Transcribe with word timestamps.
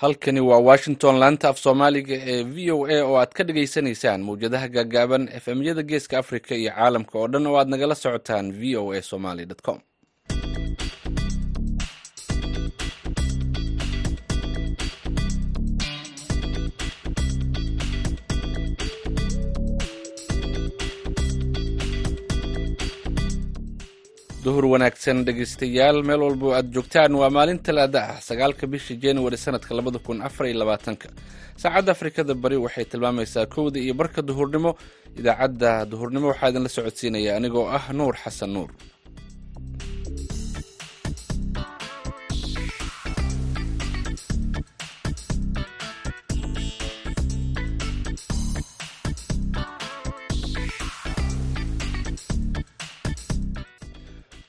halkani 0.00 0.40
waa 0.48 0.58
washington 0.70 1.14
laanta 1.22 1.46
af 1.50 1.58
soomaaliga 1.64 2.14
ee 2.32 2.42
v 2.54 2.56
o 2.76 2.86
a 2.86 2.98
oo 3.08 3.16
aad 3.22 3.32
ka 3.36 3.42
dhagaysanaysaan 3.48 4.20
mawjadaha 4.28 4.68
gaagaaban 4.76 5.24
efemyada 5.38 5.82
geeska 5.90 6.14
africa 6.22 6.52
iyo 6.60 6.70
caalamka. 6.76 7.14
Oo 7.18 7.28
dhan 7.32 7.46
oo 7.50 7.56
aad 7.60 7.68
nagala 7.72 7.94
socotaan 8.02 8.46
v 8.60 8.76
o 8.80 8.92
a 8.92 9.02
somaly 9.10 9.44
com 9.66 9.78
duhur 24.48 24.64
wanaagsan 24.72 25.18
dhegeystayaal 25.28 25.98
meel 26.08 26.20
walbo 26.26 26.48
aad 26.58 26.66
joogtaan 26.76 27.12
waa 27.20 27.30
maalin 27.36 27.58
talaada 27.66 28.00
ah 28.12 28.18
sagaalka 28.28 28.64
bisha 28.72 28.94
januari 29.04 29.36
sanadka 29.44 29.72
labada 29.78 29.98
kun 30.06 30.18
afar 30.28 30.44
iyo 30.50 30.56
labaatanka. 30.62 31.08
Saacadda 31.62 31.90
afrikada 31.96 32.34
bari 32.42 32.56
waxay 32.64 32.84
tilmaamaysaa 32.92 33.46
kowda 33.54 33.78
iyo 33.84 33.94
barka 34.00 34.20
duhurnimo 34.28 34.70
idaacadda 35.20 35.70
duhurnimo 35.92 36.26
waxaa 36.32 36.48
idinla 36.50 36.68
socodsiinaya 36.76 37.30
anigoo 37.38 37.66
ah 37.78 37.84
nuur 37.98 38.14
xasan 38.22 38.50
nuur 38.56 38.70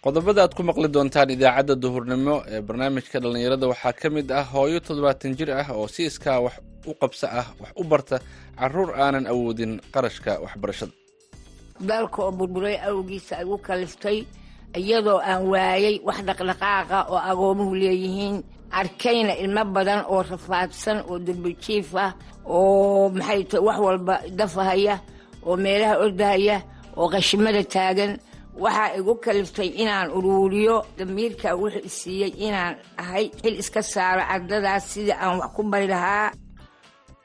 qodobada 0.09 0.41
aad 0.43 0.53
ku 0.57 0.63
maqli 0.69 0.87
doontaan 0.95 1.29
idaacadda 1.35 1.73
duhurnimo 1.83 2.35
ee 2.53 2.61
barnaamijka 2.67 3.17
dhallinyarada 3.23 3.65
waxaa 3.71 3.93
ka 4.01 4.07
mid 4.15 4.27
ah 4.39 4.45
hooyo 4.53 4.79
toddobaatan 4.87 5.31
jir 5.37 5.49
ah 5.61 5.67
oo 5.77 5.87
si 5.93 6.01
iskaa 6.09 6.39
wax 6.45 6.55
u 6.89 6.93
qabso 7.01 7.25
ah 7.41 7.47
wax 7.61 7.71
u 7.81 7.83
barta 7.91 8.15
carruur 8.59 8.89
aanan 9.03 9.25
awoodin 9.33 9.71
qarashka 9.93 10.31
waxbarashada. 10.43 10.93
Dalka 11.89 12.19
oo 12.25 12.31
burburay 12.39 12.77
awgiisa 12.89 13.33
ay 13.41 13.45
u 13.53 13.57
kaliftay 13.67 14.17
iyadoo 14.81 15.19
aan 15.29 15.41
waayay 15.51 15.95
wax 16.07 16.17
dhaqdhaqaaqa 16.27 16.97
oo 17.13 17.19
agoomuhu 17.31 17.73
leeyihiin 17.81 18.35
arkayna 18.79 19.33
ilmo 19.43 19.63
badan 19.75 20.01
oo 20.13 20.21
rafaadsan 20.31 20.97
oo 21.09 21.15
durbajiif 21.25 21.89
ah 22.05 22.11
oo 22.55 23.09
maxay 23.17 23.41
ta 23.51 23.57
wax 23.67 23.77
walba 23.85 24.15
dafahaya 24.39 24.95
oo 25.47 25.55
meelaha 25.63 25.95
ordahaya 26.05 26.57
oo 26.99 27.07
qashimada 27.13 27.61
taagan 27.75 28.11
waxaa 28.63 28.95
igu 28.99 29.13
kaliftay 29.25 29.69
inaan 29.83 30.09
uruuriyo 30.17 30.75
damiirka 30.97 31.49
wuxuu 31.61 31.85
isiiyey 31.89 32.31
inaan 32.47 32.75
ahay 33.01 33.25
xil 33.41 33.55
iska 33.61 33.81
saaro 33.93 34.21
ardadaas 34.35 34.83
sidii 34.93 35.15
aan 35.23 35.37
wax 35.41 35.51
ku 35.55 35.61
bari 35.71 35.87
lahaa. 35.87 36.31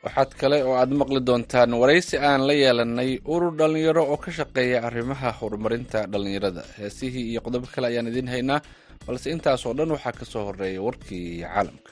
Waxaad 0.05 0.31
kale 0.41 0.57
oo 0.69 0.75
aad 0.81 0.91
maqli 1.01 1.21
doontaan 1.29 1.71
waraysi 1.81 2.17
aan 2.29 2.41
la 2.49 2.53
yeelanay 2.63 3.11
urur 3.35 3.53
dhallinyaro 3.59 4.03
oo 4.13 4.17
ka 4.25 4.31
shaqeeya 4.39 4.79
arrimaha 4.89 5.29
horumarinta 5.41 5.99
dhallinyarada. 6.13 6.63
Heesihii 6.79 7.27
iyo 7.31 7.41
qodobo 7.41 7.67
kale 7.75 7.87
ayaan 7.91 8.09
idiin 8.11 8.29
haynaa 8.35 8.61
balse 9.07 9.31
intaasoo 9.35 9.73
dhan 9.79 9.91
waxaa 9.97 10.13
ka 10.19 10.25
soo 10.33 10.45
horreeya 10.49 10.81
warkii 10.87 11.43
caalamka 11.43 11.91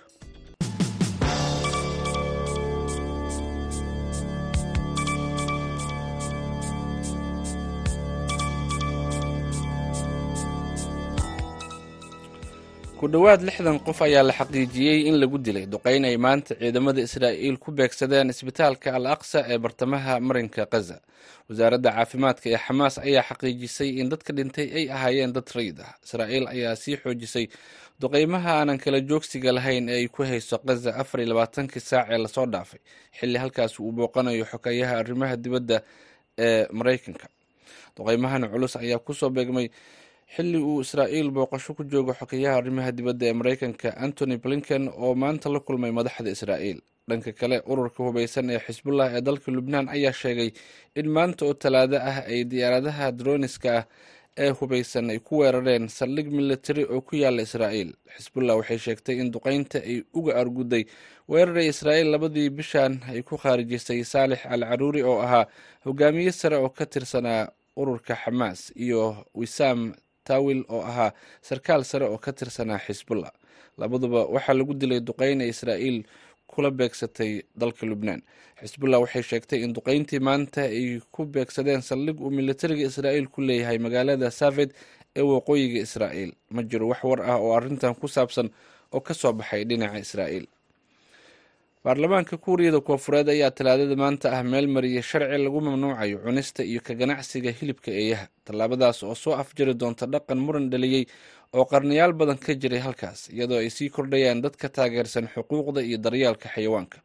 ku 13.03 13.09
dhowaad 13.11 13.43
lixdan 13.49 13.79
qof 13.87 13.99
ayaa 14.07 14.23
la 14.29 14.33
xaqiijiyey 14.41 14.99
in 15.11 15.17
lagu 15.23 15.39
dilay 15.47 15.67
duqeyn 15.73 16.05
ay 16.11 16.17
maanta 16.25 16.55
ciidamada 16.61 17.01
israa'iil 17.09 17.57
ku 17.65 17.69
beegsadeen 17.79 18.29
isbitaalka 18.35 18.89
al 18.99 19.07
aqsa 19.15 19.39
ee 19.53 19.59
bartamaha 19.65 20.13
marinka 20.29 20.63
khaza 20.73 20.97
wasaaradda 21.49 21.91
caafimaadka 21.97 22.47
ee 22.55 22.61
xamaas 22.67 22.95
ayaa 23.07 23.25
xaqiijisay 23.31 23.91
in 24.01 24.07
dadka 24.13 24.31
dhintay 24.39 24.69
ay 24.79 24.85
ahaayeen 24.97 25.33
dad 25.37 25.49
rayid 25.57 25.79
ah. 25.87 25.93
Israa'iil 26.07 26.47
ayaa 26.55 26.75
sii 26.83 26.97
xoojisay 27.03 27.47
duqeymaha 28.03 28.51
aanan 28.59 28.79
kala 28.85 28.99
joogsiga 29.11 29.51
lahayn 29.59 29.89
ee 29.89 29.99
ay 30.01 30.07
ku 30.15 30.23
hayso 30.31 30.57
khaza 30.67 30.91
afar 31.03 31.19
iyo 31.21 31.29
labaatankii 31.35 31.81
saac 31.91 32.07
ee 32.15 32.19
la 32.25 32.29
soo 32.37 32.47
dhaafay 32.55 32.81
xilli 33.19 33.39
halkaas 33.43 33.73
uu 33.83 33.93
booqanayo 33.99 34.45
xogeeyaha 34.53 34.95
arrimaha 35.03 35.35
dibadda 35.45 35.77
ee 36.47 36.67
maraykanka. 36.79 37.27
Duqeymahan 37.97 38.43
culus 38.53 38.75
ayaa 38.83 38.99
ku 39.07 39.13
soo 39.21 39.31
beegmay 39.37 39.67
xilli 40.35 40.59
uu 40.59 40.81
israa'iil 40.81 41.31
booqasho 41.31 41.75
ku 41.77 41.85
joogo 41.85 42.13
xogeyaha 42.21 42.57
arrimaha 42.61 42.91
dibadda 42.93 43.27
ee 43.27 43.33
maraykanka 43.41 43.89
antony 44.05 44.37
blinken 44.37 44.89
oo 44.89 45.15
maanta 45.15 45.49
la 45.55 45.61
kulmay 45.61 45.91
madaxda 45.99 46.31
israa'iil. 46.31 46.81
Dhanka 47.09 47.33
kale 47.33 47.57
ururka 47.67 48.01
hubeysan 48.07 48.51
ee 48.51 48.59
xisbullah 48.67 49.09
ee 49.17 49.21
dalka 49.21 49.49
lubnaan 49.57 49.89
ayaa 49.89 50.13
sheegay 50.13 50.51
in 51.01 51.07
maanta 51.17 51.43
oo 51.49 51.55
talaado 51.55 51.97
ah 52.11 52.19
ay 52.33 52.45
diyaaradaha 52.45 53.07
droniska 53.19 53.71
ah 53.79 53.85
ee 54.45 54.51
hubeysan 54.59 55.11
ay 55.13 55.19
ku 55.19 55.35
weerareen 55.43 55.89
saldhig 55.89 56.29
militari 56.39 56.85
oo 56.85 57.01
ku 57.01 57.17
yaalla 57.23 57.43
israa'iil. 57.49 57.91
Xisbullah 58.17 58.57
waxay 58.57 58.79
sheegtay 58.79 59.17
in 59.21 59.29
duqeynta 59.35 59.79
ay 59.91 59.97
uga 60.19 60.33
arguday 60.43 60.85
weeraray 61.29 61.69
israa'iil 61.69 62.09
labadii 62.15 62.49
bishan 62.51 62.93
ay 63.13 63.21
ku 63.23 63.37
khaarijisay 63.37 64.01
saalix 64.13 64.41
al 64.55 64.63
caruuri 64.71 65.03
oo 65.03 65.19
ahaa 65.27 65.47
hogaamiye 65.85 66.33
sare 66.33 66.57
oo 66.57 66.69
ka 66.79 66.87
tirsanaa 66.87 67.51
ururka 67.77 68.15
xamaas 68.23 68.61
iyo 68.85 69.03
wisaam 69.35 69.81
tawil 70.29 70.61
oo 70.75 70.83
ahaa 70.91 71.11
sarkaal 71.49 71.83
sare 71.91 72.07
oo 72.13 72.19
ka 72.25 72.33
tirsanaa 72.33 72.79
xisbullah 72.87 73.33
labaduba 73.81 74.21
waxaa 74.35 74.55
lagu 74.59 74.75
dilay 74.81 75.01
duqeyn 75.09 75.41
ay 75.45 75.49
israa'iil 75.55 75.99
kula 76.53 76.71
beegsatay 76.71 77.33
dalka 77.57 77.87
lubnaan. 77.91 78.21
Xisbullah 78.63 79.01
waxay 79.01 79.23
sheegtay 79.31 79.61
in 79.65 79.73
duqeyntii 79.77 80.21
maanta 80.21 80.63
ay 80.69 81.01
ku 81.15 81.25
beegsadeen 81.35 81.81
saldhig 81.89 82.21
uu 82.21 82.31
militariga 82.31 82.85
israa'iil 82.91 83.27
ku 83.33 83.41
leeyahay 83.41 83.79
magaalada 83.79 84.29
saved 84.31 84.71
ee 85.17 85.25
waqooyiga 85.33 85.81
israa'iil. 85.87 86.33
Ma 86.55 86.61
jiro 86.63 86.87
wax 86.93 87.01
war 87.09 87.21
ah 87.25 87.39
oo 87.41 87.57
arrintan 87.57 87.95
ku 88.01 88.07
saabsan 88.09 88.49
oo 88.93 89.01
ka 89.01 89.15
soo 89.15 89.33
baxay 89.33 89.65
dhinaca 89.65 89.99
israa'iil 90.07 90.47
baarlamaanka 91.85 92.37
kuuriyada 92.45 92.81
koofureed 92.81 93.29
ayaa 93.29 93.51
talaadada 93.51 93.97
maanta 94.03 94.31
ah 94.39 94.43
meel 94.43 94.67
mariyay 94.69 95.03
sharci 95.03 95.39
lagu 95.45 95.61
mamnuucayo 95.61 96.19
cunista 96.25 96.63
iyo 96.65 96.81
ka 96.81 96.95
ganacsiga 96.95 97.51
hilibka 97.51 97.91
eeyaha. 97.91 98.27
Tallaabadaas 98.45 99.03
oo 99.03 99.15
soo 99.15 99.35
afjari 99.35 99.75
doonta 99.75 100.07
dhaqan 100.07 100.39
muran 100.39 100.71
dhaliyey 100.71 101.05
oo 101.57 101.65
qarnayaal 101.65 102.13
badan 102.13 102.39
ka 102.39 102.55
jiray 102.55 102.79
halkaas 102.87 103.21
iyadoo 103.35 103.59
ay 103.59 103.71
sii 103.71 103.91
kordhayaan 103.91 104.43
dadka 104.45 104.69
taageersan 104.69 105.27
xuquuqda 105.35 105.83
iyo 105.83 105.99
daryaalka 105.99 106.49
xayawaanka. 106.55 106.99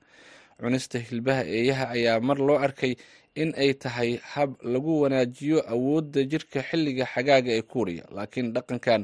Cunista 0.62 1.00
hilbaha 1.00 1.42
eeyaha 1.58 1.86
ayaa 1.98 2.20
mar 2.22 2.38
loo 2.38 2.58
arkay 2.62 2.94
in 3.36 3.54
ay 3.58 3.74
tahay 3.74 4.12
hab 4.34 4.62
lagu 4.62 5.02
wanaajiyo 5.02 5.58
awoodda 5.74 6.22
jirka 6.32 6.62
xilliga 6.70 7.06
xagaaga 7.14 7.50
ee 7.58 7.62
kuuriya 7.72 8.06
laakiin 8.16 8.54
dhaqankan 8.54 9.02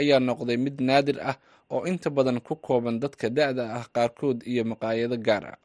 ayaa 0.00 0.20
noqday 0.28 0.56
mid 0.56 0.78
naadir 0.88 1.18
ah 1.30 1.34
oo 1.70 1.84
inta 1.86 2.10
badan 2.10 2.40
ku 2.40 2.54
kooban 2.56 3.00
dadka 3.00 3.30
da-da 3.30 3.64
ah 3.78 3.86
qaarkood 3.94 4.42
iyo 4.46 4.64
maqaayado 4.64 5.16
gaar 5.18 5.44
ah. 5.54 5.58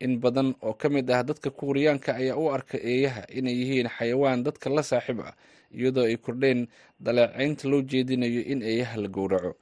In 0.00 0.20
badan 0.20 0.54
oo 0.62 0.74
ka 0.74 0.88
mid 0.88 1.10
ah 1.10 1.22
dadka 1.22 1.50
kuuriyaanka 1.50 2.14
ayaa 2.20 2.36
u 2.38 2.50
arka 2.54 2.78
eeyaha 2.78 3.22
inay 3.38 3.54
yihiin 3.60 3.88
xayawaan 3.96 4.42
dadka 4.46 4.70
la 4.70 4.82
saaxiib 4.82 5.20
ah 5.20 5.34
iyadoo 5.74 6.06
ay 6.06 6.16
kordheen 6.16 6.68
daleecaynta 7.00 7.68
loo 7.68 7.82
jeedinayo 7.82 8.40
in 8.52 8.62
eeyaha 8.62 8.96
la 9.02 9.08
gowraco. 9.08 9.52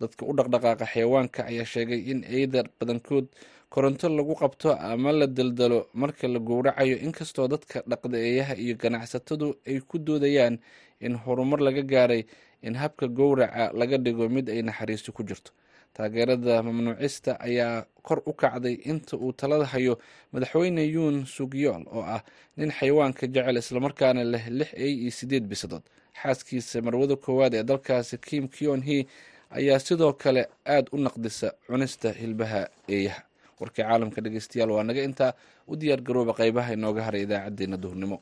Dadka 0.00 0.22
u 0.26 0.32
dhaqdhaqaaqa 0.36 0.86
xayawaanka 0.92 1.40
ayaa 1.50 1.64
sheegay 1.64 2.00
in 2.10 2.20
eeyada 2.24 2.64
badankood 2.80 3.26
koronto 3.68 4.08
lagu 4.08 4.34
qabto 4.34 4.72
ama 4.92 5.12
la 5.12 5.26
daldalo 5.26 5.86
marka 5.94 6.28
la 6.28 6.38
gowracayo 6.38 6.96
inkastoo 7.06 7.48
dadka 7.48 7.82
dhaqda 7.90 8.18
eeyaha 8.18 8.54
iyo 8.56 8.74
ganacsatadu 8.76 9.48
ay 9.66 9.80
ku 9.80 9.98
doodayaan 9.98 10.58
in 11.00 11.14
horumar 11.16 11.60
laga 11.60 11.82
gaaray 11.82 12.22
in 12.62 12.74
habka 12.74 13.08
gowraca 13.08 13.72
laga 13.74 13.98
dhigo 13.98 14.28
mid 14.28 14.48
ay 14.50 14.62
naxariisto 14.62 15.12
ku 15.12 15.22
jirto. 15.22 15.50
Taageerada 15.94 16.62
mamnuucista 16.62 17.40
ayaa 17.40 17.84
kor 18.02 18.22
u 18.26 18.32
kacday 18.32 18.74
inta 18.84 19.16
uu 19.16 19.32
talada 19.32 19.64
hayo 19.64 19.98
madaxweyne 20.32 20.82
yuun 20.84 21.26
sugyool 21.26 21.84
oo 21.88 22.02
ah 22.02 22.22
nin 22.56 22.70
xayawaanka 22.70 23.26
jecel 23.26 23.56
islamarkaana 23.56 24.24
leh 24.24 24.44
lix 24.50 24.70
ey 24.74 24.92
iyo 25.02 25.10
sideed 25.10 25.44
bisadood. 25.48 25.82
Xaaskiisa 26.22 26.82
marwada 26.82 27.16
koowaad 27.16 27.54
ee 27.54 27.62
dalkaasi 27.62 28.18
kim 28.18 28.48
kion 28.48 28.80
he 28.82 29.06
ayaa 29.50 29.78
sidoo 29.78 30.12
kale 30.12 30.46
aada 30.66 30.88
u 30.92 30.98
naqdisa 30.98 31.52
cunista 31.66 32.12
hilbaha 32.12 32.68
eeyaha 32.88 33.22
warkii 33.60 33.84
caalamka 33.88 34.18
dhegeystayaal 34.24 34.70
waa 34.76 34.84
naga 34.88 35.02
intaa 35.08 35.32
u 35.70 35.76
diyaar 35.80 36.00
garooba 36.06 36.32
qeybaha 36.40 36.70
inooga 36.78 37.02
haray 37.06 37.22
idaacadeena 37.26 37.76
duhurnimo. 37.82 38.18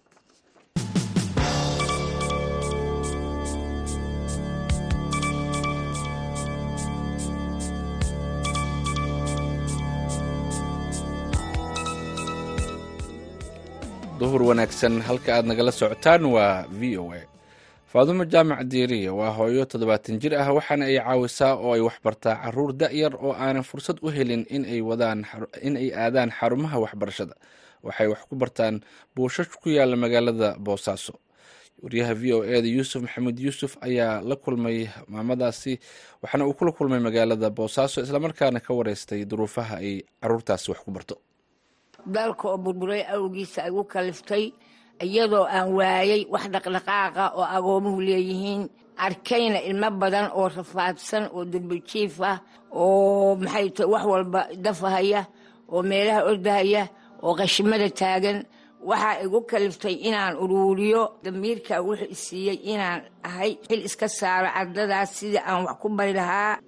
duhur 14.21 14.43
wanaagsan 14.51 14.95
halka 15.09 15.31
aad 15.37 15.47
nagala 15.51 15.73
socotaan 15.81 16.23
waa 16.35 16.57
v 16.79 16.83
o 17.03 17.05
a 17.19 17.21
faadumo 17.95 18.25
jaamac 18.33 18.61
diiriye 18.73 19.11
waa 19.19 19.31
hooyo 19.39 19.65
toddobaatan 19.71 20.19
jir 20.23 20.35
ah 20.43 20.51
waxaana 20.57 20.85
ay 20.91 20.99
caawisaa 20.99 21.53
oo 21.65 21.73
ay 21.77 21.81
waxbartaa 21.89 22.35
carruur 22.43 22.73
da-yar 22.81 23.15
oo 23.27 23.33
aanan 23.33 23.63
fursad 23.71 23.99
u 24.03 24.09
helin 24.17 24.43
in 24.51 24.65
ay 25.77 25.91
aadaan 25.95 26.31
xarumaha 26.39 26.77
waxbarashada. 26.85 27.35
Waxay 27.87 28.07
wax 28.13 28.21
ku 28.29 28.35
bartaan 28.37 28.81
buushash 29.17 29.49
ku 29.63 29.69
yaalla 29.71 29.97
magaalada 29.97 30.57
boosaaso 30.59 31.15
wariyaha 31.83 32.15
v 32.15 32.33
o 32.33 32.39
eda 32.45 32.67
yuusuf 32.77 33.03
maxamed 33.03 33.39
yuusuf 33.39 33.77
ayaa 33.87 34.21
la 34.29 34.37
kulmay 34.37 34.89
maamadaasi 35.09 35.79
waxaana 36.23 36.47
uu 36.49 36.55
kula 36.59 36.73
kulmay 36.73 36.99
magaalada 37.07 37.51
boosaaso 37.51 38.01
islamarkaana 38.03 38.61
ka 38.61 38.75
wareystay 38.75 39.25
duruufaha 39.25 39.77
ay 39.85 40.03
caruurtaasi 40.23 40.71
wax 40.71 40.81
ku 40.85 40.91
barto. 40.91 41.15
Dalka 42.07 42.49
oo 42.49 42.59
burburay 42.59 43.03
awgiisa 43.17 43.63
ay 43.65 43.71
u 43.71 43.85
kaliftay 43.85 44.45
iyadoo 45.03 45.47
aan 45.57 45.69
waayay 45.79 46.23
wax 46.33 46.45
dhaqdhaqaaqa 46.55 47.25
oo 47.39 47.47
agoomuhu 47.57 48.01
leeyihiin. 48.01 48.63
Arkayna 49.07 49.59
ilmo 49.69 49.91
badan 50.01 50.31
oo 50.39 50.49
rafaadsan 50.49 51.25
oo 51.35 51.45
durbajiif 51.53 52.21
ah 52.23 52.39
oo 52.73 53.35
maxay 53.43 53.69
tahay 53.77 53.91
wax 53.93 54.05
walba 54.13 54.41
dafahaya 54.65 55.23
oo 55.73 55.83
meelaha 55.83 56.21
ordahaya 56.31 56.83
oo 57.23 57.35
qashimada 57.39 57.89
taagan. 58.01 58.39
Waxaa 58.85 59.23
igu 59.25 59.41
kaliftay 59.51 59.97
inaan 60.09 60.37
uruuriyo 60.43 61.03
damiirka 61.25 61.75
wuxuu 61.87 62.13
isiiyey 62.15 62.59
inaan 62.73 63.01
ahay 63.27 63.51
xil 63.67 63.81
iska 63.89 64.09
saaro 64.09 64.49
ardadaas 64.61 65.11
sidii 65.19 65.41
aan 65.49 65.65
wax 65.67 65.77
ku 65.83 65.89
bari 65.89 66.13
lahaa 66.13 66.59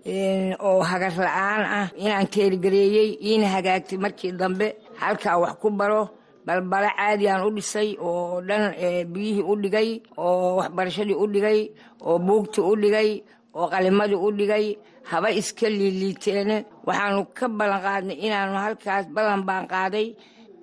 oo 0.67 0.81
hagar 0.91 1.13
la'aan 1.27 1.63
ah. 1.79 1.87
Inaan 2.05 2.27
teergareeyey 2.35 3.11
iina 3.29 3.47
hagaagtay 3.55 3.99
markii 4.05 4.33
dambe 4.41 4.67
halkaa 5.01 5.37
wax 5.43 5.55
ku 5.63 5.69
baro 5.71 6.03
balbalo 6.47 6.89
caadigaan 6.99 7.43
u 7.49 7.51
dhisay 7.57 7.89
oo 8.09 8.41
dhan 8.49 8.65
biyihii 9.13 9.45
u 9.53 9.55
dhigay 9.63 9.91
oo 10.25 10.57
waxbarashadii 10.59 11.19
u 11.23 11.27
dhigay 11.35 11.61
oo 12.09 12.19
buugtii 12.27 12.65
u 12.71 12.75
dhigay 12.83 13.11
oo 13.59 13.67
qalimadii 13.73 14.21
u 14.27 14.31
dhigay 14.39 14.67
haba 15.11 15.29
iska 15.41 15.67
liiliiteene. 15.79 16.57
Waxaanu 16.87 17.21
ka 17.37 17.47
ballan 17.59 17.81
qaadnay 17.87 18.19
inaanu 18.27 18.55
halkaas 18.65 19.05
ballan 19.15 19.43
baan 19.49 19.65
qaaday 19.73 20.07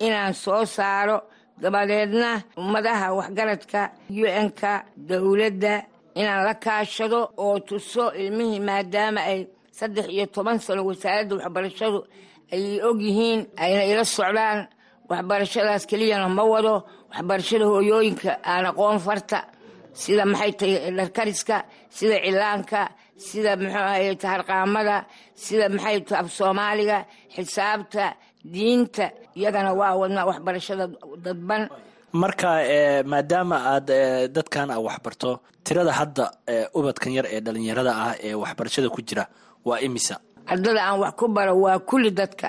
inaan 0.06 0.34
soo 0.42 0.64
saaro 0.76 1.18
dabadeedna 1.62 2.30
ummadaha 2.60 3.06
waxgaradka 3.18 3.80
u-n-ka 4.22 4.72
dowladda 5.08 5.74
inaan 6.20 6.42
la 6.46 6.54
kaashado 6.64 7.20
oo 7.44 7.56
tuso 7.68 8.04
ilmihii 8.20 8.60
maadaama 8.68 9.20
ay 9.30 9.40
saddex 9.78 10.06
iyo 10.14 10.26
toban 10.34 10.58
sano 10.64 10.82
wasaaradda 10.88 11.34
waxbarashadu 11.40 11.98
ay 12.54 12.64
og 12.88 12.98
yihiin 13.06 13.40
ayna 13.62 13.82
ila 13.90 14.04
socdaan 14.16 14.58
waxbarashadaas 15.10 15.84
keliyana 15.90 16.28
ma 16.38 16.44
wado 16.52 16.74
waxbarashada 17.12 17.64
hooyooyinka 17.72 18.30
aan 18.52 18.64
aqoon 18.70 18.98
farta 19.06 19.38
sida 20.02 20.24
maxay 20.32 20.52
tahay 20.58 20.90
dharkariska 20.98 21.56
sida 21.96 22.16
cilaanka 22.24 22.80
sida 23.26 23.50
muxuu 23.60 23.84
ahay 23.90 24.06
sida 25.44 25.66
maxay 25.74 25.98
tahay 26.06 26.20
af 26.22 26.28
soomaaliga 26.38 26.98
xisaabta 27.34 28.04
diinta 28.54 29.04
iyagana 29.38 29.70
waa 29.80 29.94
wadnaa 30.00 30.26
waxbarashada 30.30 30.84
dadban. 31.24 31.62
Marka 32.22 32.48
maadaama 33.12 33.56
aad 33.72 33.88
dadkan 34.36 34.68
a 34.70 34.78
waxbarto 34.86 35.30
tirada 35.66 35.92
hadda 35.98 36.24
ubadkan 36.78 37.12
yar 37.16 37.26
ee 37.34 37.40
dhalinyarada 37.46 37.92
ah 38.04 38.14
ee 38.26 38.34
waxbarashada 38.42 38.88
ku 38.94 39.00
jira 39.08 39.24
waa 39.68 39.78
imisa? 39.86 40.14
Ardada 40.52 40.80
aan 40.86 40.98
wax 41.02 41.12
ku 41.18 41.26
baro 41.36 41.54
waa 41.64 41.78
kulli 41.88 42.10
dadka 42.20 42.48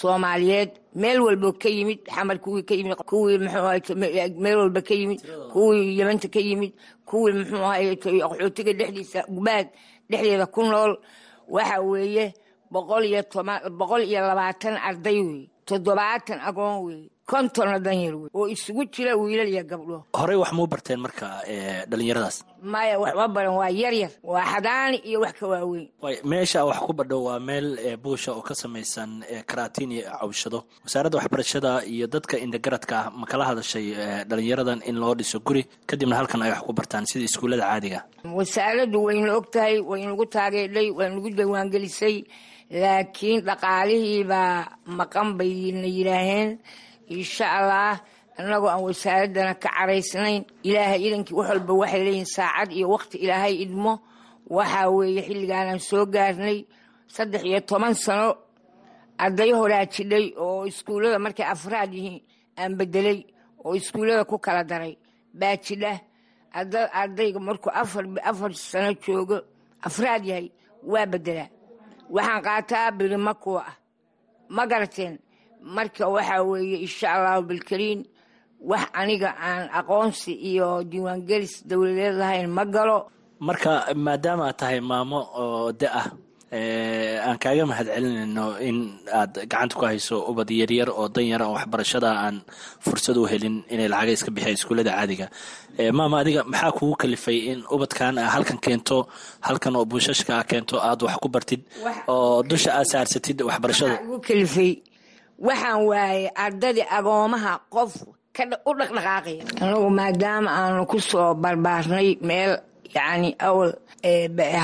soomaaliyeed 0.00 0.70
meel 1.00 1.20
walbo 1.26 1.48
ka 1.62 1.68
yimid 1.68 2.00
xamar 2.14 2.38
kuwii 2.44 2.62
ka 2.68 2.74
yimid 2.78 2.96
kuwii 3.10 3.38
muxuu 3.44 3.94
meel 4.42 4.56
walba 4.62 4.80
ka 4.88 4.94
yimid 4.94 5.20
kuwii 5.52 5.96
yamanta 5.98 6.28
ka 6.34 6.40
yimid 6.40 6.72
kuwii 7.08 7.32
muxuu 7.38 7.64
ahay 7.68 7.96
qaxootiga 8.02 8.72
dhexdiisa 8.78 9.20
gubaad 9.34 9.66
dhexdeeda 10.10 10.46
ku 10.54 10.62
nool. 10.62 10.92
Waxa 11.48 11.80
weeye 11.80 12.32
boqol 12.72 13.04
iyo 13.04 13.22
toban 13.32 13.60
boqol 13.78 14.02
iyo 14.08 14.20
labaatan 14.28 14.76
arday 14.88 15.18
wey 15.28 15.42
toddobaatan 15.68 16.38
agoon 16.48 16.76
wey 16.86 17.00
kontonna 17.32 17.78
danyar 17.86 18.14
wey 18.20 18.28
oo 18.38 18.46
isugu 18.54 18.82
jira 18.94 19.12
wiilal 19.16 19.48
iyo 19.48 19.62
gabdho. 19.70 19.98
Horey 20.18 20.36
wax 20.36 20.52
muu 20.52 20.66
barteen 20.72 21.00
marka 21.00 21.26
dhalinyaradaas 21.90 22.36
maya 22.62 22.98
waxma 23.00 23.26
baran 23.34 23.54
waa 23.60 23.70
yar 23.82 23.94
yar 24.02 24.10
waa 24.22 24.44
xadaani 24.52 24.98
iyo 25.08 25.18
wax 25.24 25.32
ka 25.40 25.46
waaweyn. 25.52 25.88
Meesha 26.24 26.64
wax 26.68 26.78
ku 26.86 26.92
badho 26.92 27.18
waa 27.26 27.40
meel 27.40 27.96
buusha 28.02 28.32
oo 28.36 28.42
ka 28.48 28.54
samaysan 28.54 29.24
karaatiin 29.48 29.92
iyo 29.92 30.04
cawshado. 30.20 30.58
Wasaaradda 30.84 31.18
waxbarashada 31.18 31.70
iyo 31.94 32.06
dadka 32.06 32.36
indagaradka 32.38 32.94
ah 33.00 33.10
ma 33.10 33.24
kala 33.26 33.44
hadashay 33.48 33.86
dhalinyaradan 34.28 34.82
in 34.84 34.96
loo 35.00 35.14
dhiso 35.14 35.40
guri? 35.40 35.64
Kadibna 35.88 36.16
halkan 36.20 36.42
ay 36.44 36.50
wax 36.52 36.60
ku 36.66 36.72
bartaan 36.72 37.06
sida 37.08 37.24
iskuullada 37.24 37.64
caadiga. 37.72 38.00
Wasaaraddu 38.24 38.98
wayna 39.06 39.32
og 39.38 39.48
tahay 39.50 39.80
waynagu 39.80 40.26
taageedhay 40.28 40.90
waynagu 40.98 41.30
diiwaangelisay 41.38 42.16
laakiin 42.80 43.40
dhaqaalihii 43.46 44.22
baa 44.30 44.56
maqan 44.98 45.28
bayna 45.38 45.88
yidhaaheen 45.96 46.50
insha 47.16 47.46
allah 47.58 47.94
annagoo 48.38 48.70
aan 48.72 48.82
wasaaraddana 48.88 49.52
ka 49.62 49.68
caraysnayn 49.76 50.42
ilaahay 50.68 51.00
idankii 51.06 51.34
wax 51.38 51.48
walba 51.50 51.72
waxay 51.82 52.02
leeyihiin 52.06 52.30
saacad 52.36 52.70
iyo 52.78 52.86
waqti 52.94 53.16
ilaahay 53.24 53.54
idmo. 53.64 53.92
Waxaa 54.56 54.88
weeye 54.96 55.22
xilligaanaan 55.26 55.80
soo 55.88 56.04
gaarnay 56.14 56.58
saddex 57.14 57.42
iyo 57.48 57.60
toban 57.68 57.94
sano 58.04 58.28
arday 59.24 59.50
horaa 59.58 59.84
jidhay 59.94 60.26
oo 60.44 60.60
iskuullada 60.70 61.18
markay 61.24 61.46
afraad 61.54 61.90
yihiin 61.96 62.18
aan 62.60 62.72
bedelay 62.78 63.18
oo 63.64 63.72
iskuullada 63.80 64.24
ku 64.30 64.36
kala 64.44 64.62
daray. 64.70 64.94
Baa 65.40 65.56
jidha 65.64 65.92
ardayga 67.00 67.40
markuu 67.46 67.70
afar 68.30 68.52
sano 68.70 68.90
joogo 69.04 69.36
afraad 69.86 70.22
yahay 70.30 70.46
waa 70.92 71.06
bedelaa 71.12 71.48
waxaan 72.14 72.42
qaataa 72.46 72.88
birima 72.98 73.32
kuwa 73.42 73.62
ah 73.70 73.76
ma 74.54 74.62
garateen 74.70 75.14
marka 75.76 76.04
waxaa 76.14 76.42
weeye 76.50 76.76
insha 76.86 77.06
allahu 77.16 77.42
bilkariin 77.48 78.00
wax 78.70 78.84
aniga 79.00 79.30
aan 79.48 79.64
aqoonsi 79.78 80.32
iyo 80.50 80.68
diiwaangelis 80.90 81.54
dowladeed 81.68 82.14
lahayn 82.20 82.48
ma 82.56 82.64
galo. 82.74 82.98
Marka 83.46 83.70
maadaama 84.04 84.44
aad 84.48 84.56
tahay 84.60 84.80
maamo 84.90 85.18
oo 85.42 85.72
da 85.80 85.88
ah 86.00 86.06
aan 86.54 87.36
kaaga 87.42 87.64
mahad 87.70 87.86
celinayno 87.94 88.46
in 88.68 88.76
aad 89.18 89.32
gacanta 89.50 89.74
ku 89.78 89.84
hayso 89.90 90.16
ubad 90.30 90.48
yaryar 90.60 90.88
oo 90.90 91.08
danyara 91.14 91.44
oo 91.48 91.54
waxbarashada 91.58 92.10
aan 92.24 92.36
fursad 92.84 93.16
u 93.16 93.24
helin 93.32 93.56
inay 93.72 93.88
lacaga 93.92 94.12
iska 94.16 94.30
bixiyaan 94.34 94.56
iskuullada 94.58 94.92
caadiga. 94.98 95.26
Maama 95.98 96.16
adiga 96.22 96.40
maxaa 96.50 96.72
kugu 96.78 96.94
kalifay 97.02 97.38
in 97.50 97.60
ubadkan 97.74 98.14
halkan 98.34 98.58
keento 98.64 98.98
halkan 99.46 99.74
oo 99.78 99.84
buushashka 99.90 100.32
a 100.40 100.44
keento 100.50 100.76
aad 100.88 101.00
wax 101.06 101.16
ku 101.22 101.28
bartid 101.34 101.60
oo 102.14 102.42
dusha 102.50 102.70
aad 102.78 102.86
saarsatid 102.92 103.38
waxbarashada? 103.48 103.96
Kalifay 104.26 104.70
waxaan 105.46 105.80
waayey 105.90 106.24
ardadii 106.44 106.86
agoomaha 106.98 107.52
qof 107.74 107.92
u 108.68 108.72
dhaqdhaqaaqaya 108.78 109.42
anagu 109.64 109.88
maadaama 109.98 110.50
aanu 110.60 110.82
ku 110.92 110.98
soo 111.10 111.34
barbaarnay 111.42 112.08
meel 112.28 112.52
yacni 112.94 113.30
awal 113.46 113.72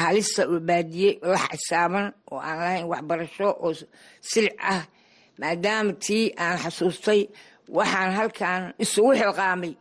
halista 0.03 0.43
oo 0.53 0.61
baadiye 0.69 1.11
la 1.33 1.39
xisaaban 1.53 2.07
oo 2.33 2.39
aan 2.49 2.59
lahayn 2.63 2.87
waxbarasho 2.93 3.49
oo 3.65 3.73
silic 4.31 4.57
ah 4.73 4.83
maadaama 5.41 5.93
tii 6.05 6.25
aan 6.45 6.57
xasuustay 6.63 7.21
waxaan 7.77 8.11
halkan 8.19 8.63
isugu 8.83 9.13
xilqaamay 9.21 9.73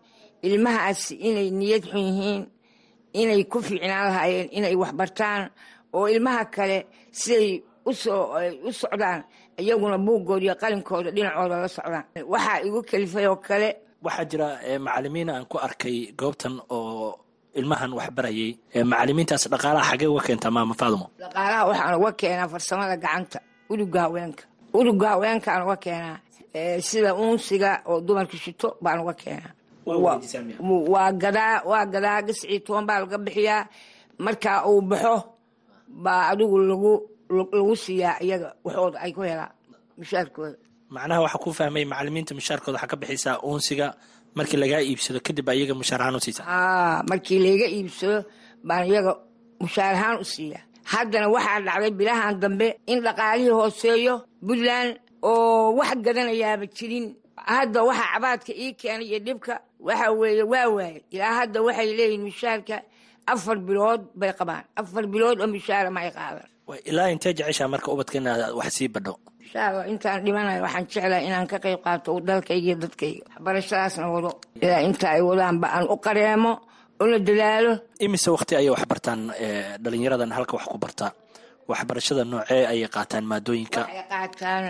ilmahaasi 0.47 1.13
inay 1.27 1.49
niyad 1.59 1.83
xun 1.91 2.03
yihiin 2.09 2.43
inay 3.21 3.41
ku 3.51 3.57
fiicnaan 3.67 4.05
lahaayeen 4.09 4.47
inay 4.57 4.75
waxbartaan 4.81 5.41
oo 5.97 6.05
ilmaha 6.13 6.43
kale 6.55 6.77
siday 7.21 7.49
u 8.67 8.71
socdaan 8.81 9.19
iyaguna 9.61 9.97
buuggooda 10.05 10.43
iyo 10.45 10.55
qalinkooda 10.61 11.09
dhinacooda 11.15 11.55
la 11.63 11.67
socdaan. 11.77 12.05
Waxaa 12.33 12.59
igu 12.67 12.79
kalifay 12.89 13.25
oo 13.31 13.37
kale. 13.47 13.69
Waxaa 14.05 14.25
jira 14.31 14.47
macalimiin 14.85 15.29
aan 15.33 15.45
ku 15.51 15.57
arkay 15.67 15.97
goobtan 16.19 16.55
oo 16.77 16.88
ilmahan 17.59 17.91
wax 17.97 18.09
barayay 18.17 18.49
macalimiintaas 18.91 19.43
dhaqaalaha 19.51 19.85
xagee 19.91 20.07
uga 20.13 20.21
keentaa 20.27 20.51
maama 20.55 20.73
faadumo? 20.79 21.05
Dhaqaalaha 21.21 21.61
waxaan 21.69 21.95
uga 22.01 22.11
keenaa 22.21 22.47
farsamada 22.53 22.95
gacanta 23.03 23.39
uduga 23.71 23.99
haweenka. 24.05 24.43
Uduga 24.79 25.07
haweenkaan 25.13 25.61
uga 25.65 25.77
keenaa 25.85 26.17
sida 26.87 27.11
uunsiga 27.21 27.69
oo 27.89 27.97
dumarka 28.07 28.37
shito 28.43 28.67
baan 28.83 28.99
uga 29.03 29.13
keenaa. 29.21 29.53
Waa 30.93 31.11
gadaa 31.23 31.61
waa 31.69 31.85
gadaa 31.93 32.21
gascii 32.27 32.59
toban 32.65 32.85
baa 32.87 32.99
laga 33.03 33.17
bixiyaa. 33.25 33.61
Markaa 34.25 34.65
uu 34.69 34.81
baxo 34.89 35.15
baa 36.03 36.21
adigu 36.31 36.57
lagu 36.69 36.93
lagu 37.29 37.75
siiyaa 37.83 38.19
iyaga 38.25 38.49
waxooda 38.65 38.97
ay 39.05 39.11
ku 39.15 39.21
helaan 39.21 39.51
mushaarkooda 39.97 40.57
macnaha 40.93 41.21
waxaa 41.25 41.43
ku 41.43 41.49
fahmay 41.59 41.85
macalimiinta 41.91 42.31
mushaarkooda 42.37 42.75
waxaa 42.77 42.91
ka 42.91 42.97
bixisaa 43.01 43.35
uunsiga 43.47 43.87
markii 44.37 44.57
lagaa 44.63 44.81
iibsado 44.89 45.19
kadib 45.25 45.45
baa 45.47 45.55
iyaga 45.59 45.73
mushaar 45.79 46.01
ahaan 46.01 46.15
u 46.15 46.21
siisa. 46.25 46.43
Aa 46.47 47.03
markii 47.09 47.39
layga 47.45 47.67
iibsado 47.77 48.17
baan 48.67 48.83
iyaga 48.89 49.11
mushaar 49.63 49.93
ahaan 49.95 50.17
u 50.23 50.25
siiya. 50.33 50.59
Haddana 50.91 51.27
waxaa 51.35 51.59
dhacday 51.65 51.91
bilahan 51.99 52.35
dambe 52.41 52.67
in 52.91 52.99
dhaqaalihii 53.05 53.55
hooseeyo 53.59 54.15
puntland 54.47 54.91
oo 55.29 55.75
wax 55.79 55.91
gadanayaaba 56.05 56.65
jirin. 56.77 57.05
Hadda 57.51 57.79
waxaa 57.89 58.09
cabaadka 58.13 58.51
ii 58.63 58.71
keenay 58.79 59.07
iyo 59.09 59.19
dhibka 59.25 59.53
waxa 59.87 60.07
weeye 60.19 60.43
waa 60.51 60.67
waaye 60.75 60.97
ilaa 61.13 61.33
hadda 61.39 61.59
waxay 61.67 61.89
leeyihiin 61.97 62.23
mushaarka 62.27 62.75
afar 63.31 63.57
bilood 63.67 64.01
bay 64.19 64.31
qabaan. 64.39 64.63
Afar 64.79 65.03
bilood 65.13 65.37
oo 65.41 65.47
mishaara 65.55 65.89
ma 65.95 65.99
ay 66.05 66.11
qaadan 66.17 66.47
ilaa 66.89 67.07
intee 67.13 67.33
jeceshaa 67.37 67.67
marka 67.73 67.91
ubadka 67.93 68.15
inaad 68.17 68.41
wax 68.59 68.69
sii 68.77 68.87
badho? 68.95 69.13
Allah 69.55 69.85
intaan 69.91 70.19
dhimanayo 70.25 70.61
waxaan 70.65 70.85
jeclahay 70.91 71.23
inaan 71.27 71.47
ka 71.51 71.57
qayb 71.63 71.79
qaato 71.85 72.11
dalkayga 72.27 72.65
iyo 72.67 72.75
dadkayga 72.83 73.23
waxbarashadaasna 73.33 74.05
wado. 74.13 74.31
Ilaa 74.63 74.81
inta 74.87 75.05
ay 75.15 75.21
wadaanba 75.29 75.67
aan 75.75 75.85
u 75.93 75.97
qareemo 76.05 76.51
una 77.03 77.17
dadaalo. 77.27 77.71
Imise 78.05 78.29
wakti 78.35 78.53
ayay 78.59 78.69
wax 78.75 78.83
bartaan 78.91 79.21
dhalinyaradan 79.83 80.31
halka 80.37 80.53
wax 80.57 80.65
ku 80.71 80.77
bartaa 80.77 81.11
waxbarashada 81.71 82.23
noocee 82.31 82.63
ayay 82.71 82.87
qaataan 82.95 83.25
maadooyinka? 83.31 83.81
Waxay 83.85 84.03
qaataan 84.13 84.63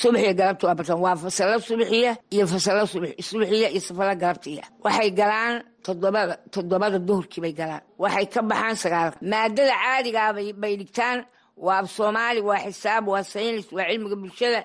subaxiya 0.00 0.32
galabta 0.40 0.64
waa 0.66 0.74
bartaan. 0.78 1.00
Waa 1.04 1.16
fasalo 1.22 1.56
subaxiya 1.68 2.12
iyo 2.34 2.44
fasalo 2.52 2.82
subaxiya 3.28 3.68
iyo 3.74 3.80
safalo 3.86 4.14
galabtiya 4.22 4.64
waxay 4.84 5.10
galaan 5.20 5.54
toddobada 5.86 6.34
toddobada 6.54 6.98
duhurkii 7.08 7.40
bay 7.44 7.52
galaan. 7.60 7.82
Waxay 8.02 8.26
ka 8.32 8.40
baxaan 8.50 8.76
sagaalka 8.82 9.16
maadada 9.32 9.74
caadigaa 9.82 10.30
bay 10.62 10.74
dhigtaan. 10.80 11.18
Waa 11.64 11.78
af 11.82 11.86
soomaali 11.96 12.40
waa 12.48 12.60
xisaab 12.66 13.04
waa 13.12 13.22
saynis 13.32 13.66
waa 13.76 13.86
cilmiga 13.90 14.16
bulshada 14.22 14.60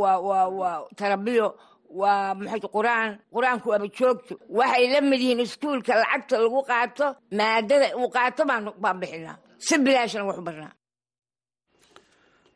waa 0.00 0.72
tarabiyo 0.98 1.46
waa 2.00 2.34
maxay 2.38 2.60
qur'aan 2.76 3.10
qur'aanku 3.34 3.66
waaba 3.72 3.86
joogto 3.98 4.34
waxay 4.58 4.84
la 4.92 5.00
mid 5.10 5.20
yihiin 5.24 5.40
iskuulka 5.46 5.92
lacagta 6.00 6.34
lagu 6.44 6.60
qaato. 6.70 7.06
Maadada 7.38 7.86
uu 8.00 8.08
qaato 8.16 8.42
baan 8.82 8.96
bixinaa 9.02 9.36
si 9.66 9.74
bilaashana 9.84 10.24
wax 10.28 10.38
u 10.38 10.42
barnaa. 10.48 10.72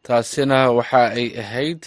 Taasina 0.06 0.58
waxa 0.78 1.02
ay 1.18 1.26
ahayd 1.42 1.82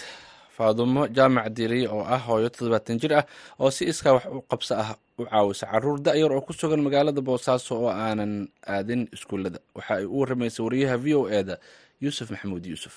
faadumo 0.56 1.02
jaamac 1.16 1.46
diiriye 1.56 1.86
oo 1.96 2.02
ah 2.14 2.18
hooyo 2.26 2.48
toddobaatan 2.54 2.98
jir 3.02 3.12
ah 3.20 3.24
oo 3.62 3.70
si 3.76 3.82
iskaa 3.90 4.12
wax 4.16 4.24
u 4.36 4.40
qabso 4.50 4.74
ah 4.82 4.90
u 5.18 5.22
caawisa. 5.30 5.64
Caruur 5.72 5.98
da-yar 6.06 6.32
oo 6.34 6.42
ku 6.46 6.52
sugan 6.52 6.82
magaalada 6.86 7.20
boosaaso 7.28 7.72
oo 7.82 7.90
aanan 8.02 8.32
aadin 8.74 9.02
iskuullada. 9.14 9.58
Waxa 9.76 9.92
ay 10.00 10.04
u 10.04 10.16
waramaysay 10.20 10.62
wariyaha 10.66 10.96
v 11.04 11.06
o 11.14 11.22
e 11.30 11.40
da 11.48 11.54
yuusuf 12.02 12.26
maxamuud 12.32 12.64
yuusuf 12.70 12.94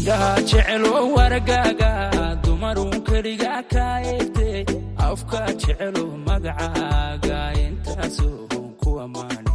indhaha 0.00 0.40
jecelo 0.48 0.92
wargaaga 1.16 1.90
dumarun 2.44 2.92
keliga 3.08 3.54
ka 3.72 3.86
eegte 4.12 4.48
afka 5.08 5.40
jecelo 5.60 6.04
magacaaga 6.26 7.38
intaasoo 7.64 8.64
ku 8.80 8.90
ammaane 9.04 9.54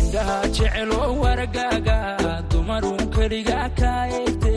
indhaha 0.00 0.38
jecelo 0.56 1.00
wargaaga 1.22 1.98
dumarun 2.50 3.00
keliga 3.14 3.60
ka 3.80 3.92
eegte 4.18 4.56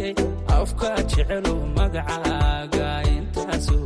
afka 0.59 0.91
jecelo 1.11 1.53
magacaaga 1.77 2.89
intaasoo 3.15 3.85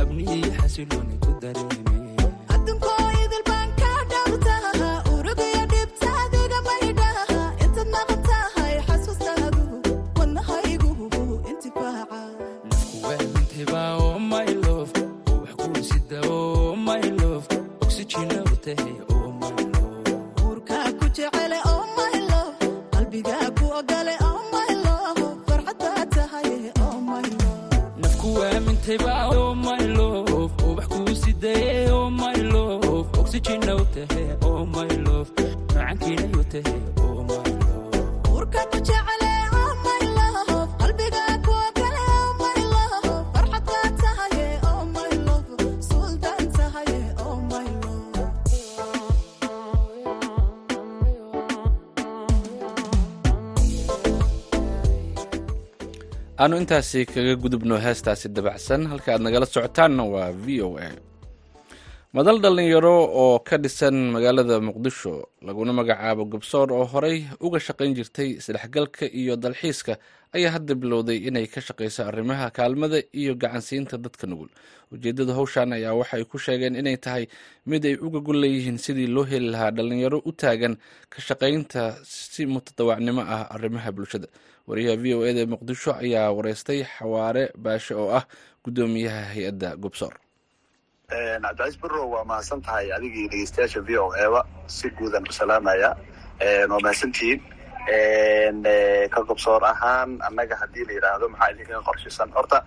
abnihiyo 0.00 0.50
xasilooni 0.60 1.14
ku 1.24 1.30
dareeme 1.42 1.85
aanu 56.42 56.54
intaasi 56.62 57.00
kaga 57.12 57.34
gudubno 57.42 57.74
heestaasi 57.84 58.26
dabacsan 58.36 58.82
halka 58.90 59.08
aad 59.14 59.22
nagala 59.26 59.46
socotaanna 59.54 60.02
waa 60.14 60.30
v 60.44 60.46
o 60.66 60.68
a 60.86 60.88
madal 62.16 62.38
dhallinyaro 62.44 62.96
oo 63.22 63.38
ka 63.48 63.56
dhisan 63.64 63.96
magaalada 64.14 64.56
muqdisho 64.68 65.14
laguna 65.46 65.72
magacaabo 65.78 66.24
gabsoor 66.32 66.68
oo 66.78 66.84
horey 66.92 67.18
uga 67.46 67.58
shaqayn 67.66 67.92
jirtay 67.98 68.28
isdhexgalka 68.40 69.04
iyo 69.20 69.34
dalxiiska 69.44 69.94
ayaa 70.36 70.52
hadda 70.56 70.74
bilowday 70.82 71.18
inay 71.28 71.46
ka 71.54 71.60
shaqayso 71.68 72.00
arrimaha 72.10 72.46
kaalmada 72.58 72.98
iyo 73.20 73.32
gacansiinta 73.42 73.96
dadka 74.04 74.24
nugul. 74.30 74.48
Ujeeddada 74.92 75.32
howshan 75.38 75.70
ayaa 75.76 75.94
waxa 76.00 76.14
ay 76.18 76.24
ku 76.30 76.38
sheegeen 76.44 76.74
inay 76.80 76.96
tahay 77.04 77.24
mid 77.70 77.82
ay 77.90 77.96
uga 78.06 78.20
gol 78.26 78.38
leeyihiin 78.42 78.78
sidii 78.84 79.08
loo 79.14 79.24
heli 79.30 79.48
lahaa 79.54 79.70
dhallinyaro 79.76 80.18
u 80.24 80.32
taagan 80.32 80.74
ka 81.12 81.18
shaqaynta 81.28 81.82
si 82.04 82.42
mutadawacnimo 82.52 83.22
ah 83.36 83.44
arrimaha 83.54 83.90
bulshada. 83.96 84.28
Wariyaha 84.68 84.96
v 85.02 85.04
o 85.14 85.20
eda 85.30 85.42
muqdisho 85.52 85.90
ayaa 86.04 86.32
wareystay 86.36 86.80
xawaare 86.96 87.44
baashe 87.64 87.92
oo 88.02 88.08
ah 88.18 88.24
guddoomiyaha 88.64 89.22
hay'adda 89.34 89.76
gobsoor 89.84 90.14
cabdicaiis 91.10 91.76
barrow 91.80 92.06
waa 92.10 92.24
mahadsan 92.24 92.60
tahay 92.66 92.90
adigii 92.96 93.28
dhegeystayaasha 93.30 93.80
v 93.86 93.98
o 93.98 94.06
eba 94.26 94.42
si 94.66 94.90
guudan 94.98 95.22
salaamaya 95.30 95.94
waa 96.70 96.80
mahadsantihiin 96.82 97.40
ka 99.14 99.20
gobsoor 99.28 99.62
ahaan 99.64 100.18
annaga 100.26 100.56
haddii 100.62 100.84
la 100.88 100.92
yidhaahdo 100.98 101.28
maxaa 101.30 101.50
idinkaga 101.54 101.82
qorshisan 101.88 102.30
horta 102.34 102.58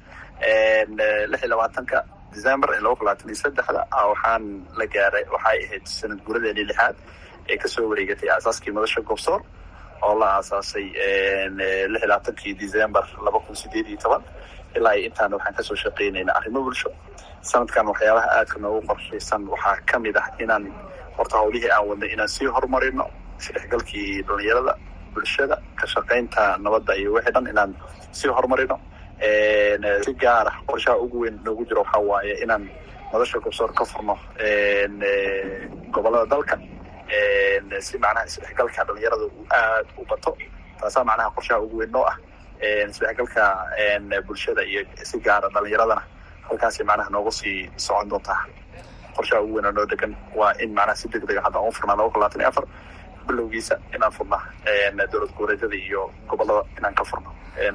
lix 1.31 1.41
iyo 1.43 1.50
labaatanka 1.51 1.98
december 2.34 2.69
ee 2.75 2.79
laba 2.81 2.96
kun 2.96 3.05
labaatan 3.08 3.27
iyo 3.29 3.39
saddexda 3.43 3.81
waxaan 4.12 4.43
la 4.79 4.86
gaaray 4.93 5.25
waxay 5.36 5.60
ahayd 5.67 5.86
sanad 6.00 6.19
guuradeeni 6.25 6.63
lixaad 6.72 6.96
ee 7.51 7.58
ka 7.58 7.67
soo 7.67 7.89
wareegatay 7.91 8.29
aasaaskii 8.31 8.72
madasha 8.72 9.01
gobsoor 9.01 9.41
oo 10.01 10.13
la 10.19 10.27
aasaasay 10.39 10.86
lix 11.91 12.00
iyo 12.01 12.08
labaatankii 12.08 12.53
december 12.63 13.03
laba 13.25 13.39
kun 13.43 13.55
sideed 13.55 13.88
iyo 13.91 14.00
toban 14.00 14.24
ilaa 14.77 14.93
iyo 14.95 15.05
intaana 15.09 15.35
waxaan 15.38 15.55
ka 15.57 15.63
soo 15.63 15.75
shaqeynaynaa 15.83 16.35
arrimo 16.39 16.59
bulsho. 16.65 16.89
Sanadkan 17.41 17.88
waxyaabaha 17.91 18.27
aadka 18.38 18.57
noogu 18.59 18.81
qorshaysan 18.89 19.41
waxaa 19.53 19.75
ka 19.89 19.99
mid 19.99 20.15
ah 20.17 20.27
inaan 20.43 20.65
horta 21.17 21.38
hawlihii 21.38 21.71
aan 21.71 21.88
wadnay 21.89 22.09
inaan 22.13 22.27
sii 22.35 22.47
horumarino 22.55 23.05
isdhexgalkii 23.39 24.23
dhalinyarada 24.27 24.73
bulshada 25.13 25.55
ka 25.79 25.85
shaqaynta 25.93 26.57
nabadda 26.63 26.93
iyo 27.01 27.13
wixii 27.13 27.33
dhan 27.35 27.47
inaan 27.53 27.71
sii 28.11 28.29
horumarino. 28.35 28.77
Si 30.05 30.13
gaara 30.21 30.51
qorshaha 30.67 30.97
ugu 31.03 31.17
weyn 31.23 31.39
noogu 31.45 31.65
jiro 31.65 31.81
waxaa 31.83 32.01
waaye 32.09 32.33
inaan 32.43 32.69
madasha 33.13 33.39
gobsoor 33.39 33.71
ka 33.73 33.85
furno 33.85 34.15
gobollada 35.93 36.25
dalka. 36.33 36.55
Si 37.81 37.97
macnaha 37.97 38.25
isdhexgalka 38.29 38.81
dhalinyarada 38.88 39.25
uu 39.25 39.45
aad 39.51 39.88
u 39.97 40.05
bato 40.09 40.31
taasaa 40.79 41.03
macnaha 41.09 41.29
qorshaha 41.35 41.59
ugu 41.65 41.77
weyn 41.81 41.91
noo 41.91 42.03
ah 42.11 42.15
isdhexgalka 42.63 43.45
bulshada 44.27 44.61
iyo 44.71 44.81
si 45.09 45.17
gaara 45.25 45.47
dhalinyaradana 45.55 46.01
halkaasi 46.47 46.83
macnaha 46.89 47.09
noogu 47.13 47.31
sii 47.39 47.69
socon 47.85 48.07
doontaa 48.11 48.39
qorshaha 49.15 49.41
ugu 49.43 49.53
weyn 49.55 49.73
noo 49.75 49.85
degan 49.91 50.11
waa 50.39 50.53
in 50.63 50.69
macnaha 50.77 50.95
si 51.01 51.07
deg 51.13 51.23
dega 51.29 51.41
hadda 51.45 51.59
aan 51.59 51.71
furnaa 51.77 51.95
laba 51.99 52.09
kun 52.13 52.19
labaatan 52.21 52.41
iyo 52.41 52.49
afar 52.51 52.65
bilowgiisa 53.27 53.75
inaan 53.95 54.11
furna 54.17 54.37
dowlad 55.11 55.31
goboleedyada 55.37 55.75
iyo 55.85 56.01
gobollada 56.29 56.61
inaan 56.77 56.95
ka 56.99 57.03
furno. 57.09 57.29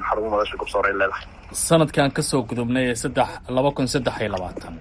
Xarumo 0.08 0.28
madasha 0.32 0.56
gobsoor 0.60 0.86
ay 0.88 0.92
leedahay? 1.00 1.24
Sanadkan 1.52 2.10
ka 2.16 2.22
soo 2.22 2.42
gudubnay 2.48 2.84
ee 2.90 2.94
saddex 3.02 3.28
laba 3.56 3.70
kun 3.76 3.86
saddex 3.94 4.16
iyo 4.20 4.30
labaatan. 4.34 4.74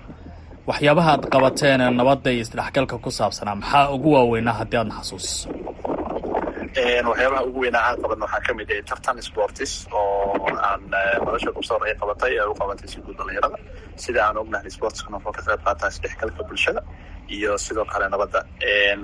Waxyaabaha 0.69 1.09
aad 1.15 1.23
qabateen 1.33 1.81
nabadda 1.99 2.29
iyo 2.33 2.41
isdhexgalka 2.45 2.95
ku 3.03 3.09
saabsanaa 3.17 3.55
maxaa 3.61 3.89
ugu 3.95 4.09
waaweynaa 4.15 4.53
haddii 4.59 4.77
aadna 4.81 4.95
xasuusiso 4.99 5.47
waxyaabaha 6.77 7.43
ugu 7.45 7.59
weynaa 7.63 7.83
aan 7.89 8.01
qaban 8.01 8.19
waxaa 8.25 8.41
ka 8.47 8.53
mid 8.53 8.69
ah 8.71 8.81
tartan 8.89 9.21
sportis 9.21 9.73
oo 9.91 10.33
aan 10.69 10.81
madasha 11.25 11.51
gobsoor 11.55 11.81
ay 11.85 11.93
qabatay 12.01 12.33
ee 12.37 12.45
u 12.51 12.53
qabatay 12.61 12.87
si 12.89 12.97
guud 13.05 13.17
dhalinyarada 13.17 13.57
sida 13.95 14.19
aan 14.27 14.37
ognahay 14.41 14.69
sportskana 14.77 15.17
wuxuu 15.17 15.33
ka 15.37 15.41
qayb 15.47 15.61
qaataa 15.67 15.89
isdhexgalka 15.93 16.43
bulshada 16.49 16.81
iyo 17.29 17.57
sidoo 17.57 17.85
kale 17.85 18.09
nabadda. 18.09 18.39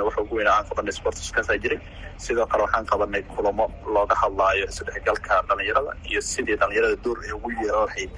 Waxa 0.08 0.22
ugu 0.22 0.36
weynaa 0.38 0.56
aan 0.58 0.66
qabanay 0.70 0.94
sportiskaasaa 1.00 1.58
jiray 1.64 1.80
sidoo 2.18 2.46
kale 2.52 2.64
waxaan 2.66 2.86
qabanay 2.92 3.22
kulamo 3.34 3.66
looga 3.96 4.16
hadlaayo 4.22 4.66
isdhexgalka 4.72 5.34
dhalinyarada 5.50 5.92
iyo 6.10 6.22
sidii 6.22 6.56
dhalinyarada 6.62 6.96
door 7.04 7.18
ay 7.26 7.32
ugu 7.38 7.50
yeelan 7.62 7.86
lahayd 7.86 8.12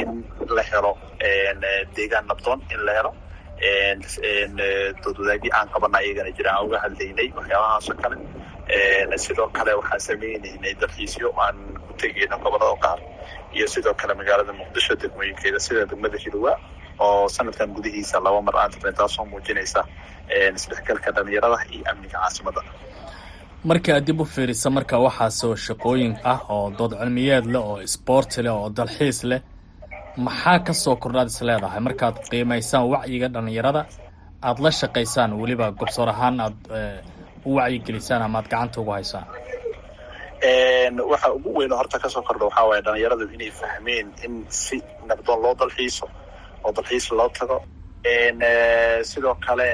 in 0.00 0.24
la 0.56 0.62
helo 0.70 0.92
deegaan 1.96 2.24
nabdoon 2.30 2.60
in 2.74 2.80
la 2.86 2.92
helo 2.98 3.12
doodwadaagii 5.04 5.50
aan 5.58 5.68
qabana 5.74 5.98
ayagana 6.02 6.30
jira 6.38 6.50
aan 6.56 6.66
uga 6.66 6.78
hadlaynay 6.84 7.28
waxyaabahaasoo 7.38 7.96
kale 8.02 8.16
sidoo 9.24 9.48
kale 9.56 9.72
waxaan 9.80 10.00
sameynaynay 10.08 10.74
dalxiisyo 10.80 11.28
aan 11.44 11.56
ku 11.86 11.92
tegayno 12.00 12.36
gobollada 12.44 12.76
qaar 12.84 12.98
iyo 13.56 13.66
sidoo 13.74 13.94
kale 14.00 14.12
magaalada 14.20 14.52
muqdisho 14.60 14.94
degmooyinkeeda 15.02 15.58
sida 15.66 15.82
degmada 15.90 16.18
hidowa 16.24 16.52
oo 17.06 17.28
sanadkan 17.36 17.68
gudihiisa 17.76 18.16
laba 18.26 18.40
mar 18.46 18.56
aan 18.62 18.70
tirnay 18.72 18.92
taasoo 19.00 19.24
muujinaysa 19.32 19.80
isdhexgalka 20.56 21.08
dhalinyarada 21.16 21.58
iyo 21.74 21.84
amniga 21.90 22.18
caasimada 22.22 22.60
marka 23.70 23.90
aad 23.96 24.04
dib 24.08 24.20
u 24.20 24.24
fiirisa 24.34 24.68
marka 24.76 24.96
waxaasoo 25.06 25.54
shaqooyin 25.66 26.12
ah 26.32 26.40
oo 26.54 26.66
dood 26.78 26.92
cilmiyeed 27.00 27.46
leh 27.54 27.62
oo 27.70 27.76
isboorti 27.88 28.42
leh 28.46 28.52
oo 28.60 28.68
dalxiis 28.78 29.18
leh 29.30 29.40
maxaa 30.16 30.58
ka 30.66 30.72
soo 30.72 30.96
kordhaad 30.96 31.26
is 31.32 31.40
leedahay? 31.42 31.80
Markaad 31.80 32.16
qiimaysaan 32.30 32.84
wacyiga 32.92 33.28
dhalinyarada 33.34 33.82
aada 34.42 34.62
la 34.64 34.70
shaqaysaan 34.80 35.30
weliba 35.40 35.70
gobsoor 35.80 36.08
ahaan 36.08 36.40
aada 36.40 37.02
u 37.48 37.54
wacyigelisaan 37.56 38.22
ama 38.22 38.38
aad 38.38 38.48
gacanta 38.52 38.80
ugu 38.80 38.92
haysaan? 38.96 39.26
Waxa 41.10 41.28
ugu 41.36 41.50
weyn 41.58 41.72
horta 41.78 41.98
ka 41.98 42.08
soo 42.08 42.22
kordha 42.22 42.44
waxaa 42.48 42.66
waaye 42.68 42.82
dhalinyaradu 42.86 43.24
inay 43.34 43.50
fahmeen 43.60 44.06
in 44.24 44.44
si 44.48 44.76
nabdoon 45.08 45.40
loo 45.42 45.54
dalxiiso 45.60 46.06
oo 46.64 46.72
dalxiis 46.76 47.10
loo 47.12 47.28
tago. 47.38 47.58
Sidoo 49.10 49.34
kale 49.46 49.68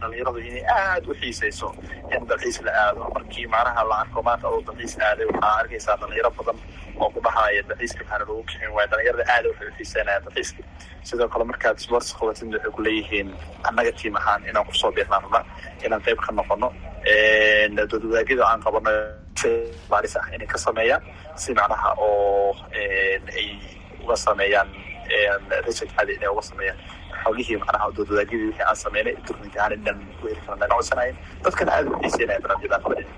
dhalinyaradu 0.00 0.38
inay 0.48 0.64
aada 0.76 1.06
u 1.10 1.14
xiiseyso 1.20 1.68
in 2.14 2.22
dalxiis 2.28 2.58
la 2.66 2.72
aado. 2.84 3.00
Markii 3.14 3.46
macnaha 3.46 3.82
la 3.90 3.96
arko 4.02 4.22
maanta 4.26 4.46
oo 4.48 4.60
dalxiis 4.66 4.94
aaday 5.06 5.26
waxaa 5.30 5.54
arkaysaa 5.60 5.96
dhalinyaro 6.00 6.30
badan 6.38 6.56
oo 7.00 7.10
ku 7.14 7.20
dhahaya 7.26 7.62
dalxiiska 7.68 8.00
maxaana 8.04 8.24
lagu 8.28 8.42
kixin 8.48 8.70
waaya 8.76 8.88
dhalinyarada 8.90 9.24
aada 9.34 9.48
waxay 9.50 9.68
u 9.68 9.74
xiiseynayaan 9.78 10.24
dalxiiska 10.26 10.62
sidoo 11.08 11.28
kale 11.32 11.44
markaad 11.50 11.76
sports 11.84 12.10
qabatid 12.18 12.54
waxay 12.54 12.70
ku 12.76 12.80
leeyihiin 12.86 13.28
annaga 13.68 13.92
tiim 13.98 14.16
ahaan 14.20 14.40
inaan 14.48 14.66
ku 14.68 14.74
soo 14.80 14.90
biirnaan 14.96 15.22
rabna 15.24 15.40
inaan 15.86 16.02
qayb 16.06 16.18
ka 16.26 16.32
noqono 16.32 16.68
doodwadaagyada 17.90 18.44
aan 18.50 18.60
qabano 18.66 18.90
baaris 19.90 20.16
ah 20.16 20.26
inay 20.34 20.46
ka 20.46 20.58
sameeyaan 20.66 21.02
si 21.36 21.54
macnaha 21.58 21.90
oo 21.98 22.54
ay 23.38 23.48
uga 24.02 24.16
sameeyaan 24.26 24.68
research 25.66 25.92
cadi 25.96 26.12
inay 26.16 26.28
uga 26.34 26.42
sameeyaan. 26.50 26.78
Xolihii 27.24 27.56
macnaha 27.62 27.90
doodwadaagyadii 27.96 28.46
wixii 28.48 28.64
aan 28.68 28.76
sameynay 28.84 29.14
turninka 29.26 29.58
ahaan 29.60 29.72
inaan 29.80 29.98
ku 30.20 30.28
heli 30.28 30.40
karna 30.46 30.56
naga 30.62 30.74
codsanayn 30.78 31.14
dadkana 31.44 31.70
aada 31.76 31.90
u 31.90 32.00
xiiseynaya 32.02 32.40
barnaamijyada 32.44 32.78
qabanaya 32.84 33.08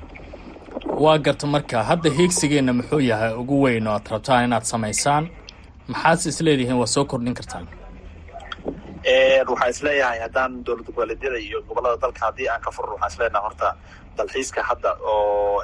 waa 0.89 1.19
garta 1.19 1.47
marka 1.47 1.83
hadda 1.85 2.11
hiigsigeenna 2.11 2.73
muxuu 2.73 3.01
yahay 3.01 3.33
ugu 3.35 3.63
weyn 3.63 3.87
oo 3.87 3.93
aad 3.95 4.07
rabtaan 4.11 4.45
inaad 4.45 4.63
samaysaan? 4.65 5.25
Maxaad 5.89 6.27
isleedihiin 6.31 6.79
waa 6.79 6.87
soo 6.87 7.05
kordhin 7.05 7.35
kartaan. 7.35 7.69
Waxaan 9.49 9.71
is 9.71 9.83
leeyahay 9.83 10.19
haddaan 10.21 10.65
dowlad 10.67 10.87
goboleedyada 10.87 11.39
iyo 11.39 11.63
gobollada 11.69 11.97
dalka 12.03 12.27
haddii 12.27 12.49
aan 12.49 12.61
ka 12.61 12.71
furno 12.71 12.93
waxaan 12.93 13.13
is 13.13 13.19
leeyahay 13.19 13.43
horta 13.43 13.75
dalxiiska 14.17 14.63
hadda 14.63 14.91
oo 15.01 15.63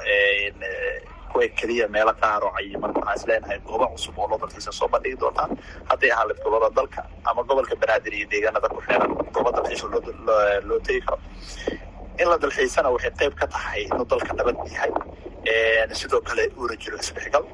kuwa 1.31 1.47
keliya 1.59 1.87
meelo 1.87 2.13
qaar 2.21 2.43
oo 2.43 2.51
cayiman 2.55 2.91
waxaan 2.95 3.15
isleenahay 3.17 3.59
goobo 3.59 3.87
cusub 3.87 4.17
oo 4.19 4.27
loo 4.29 4.37
dalxiisa 4.39 4.71
soo 4.71 4.87
bandhigi 4.87 5.17
doontaa 5.19 5.47
hadday 5.89 6.11
ahaaleed 6.11 6.39
gobollada 6.43 6.75
dalka 6.75 7.01
ama 7.23 7.43
gobolka 7.43 7.75
banaadir 7.75 8.13
iyo 8.13 8.27
deegaanada 8.31 8.69
ku 8.69 8.81
xeeran 8.87 9.11
goobo 9.33 9.51
dalxiisa 9.51 9.87
loo 10.67 10.79
tegi 10.79 11.01
karo 11.01 11.19
in 12.21 12.27
la 12.29 12.37
dalxiisana 12.37 12.89
waxay 12.95 13.11
qayb 13.19 13.33
ka 13.41 13.47
tahay 13.47 13.81
inuu 13.89 14.05
dalka 14.11 14.33
nabad 14.37 14.57
yahay. 14.75 14.91
Sidoo 15.99 16.21
kale 16.27 16.43
uuna 16.57 16.75
jiro 16.81 16.97
isdhexgal 16.97 17.45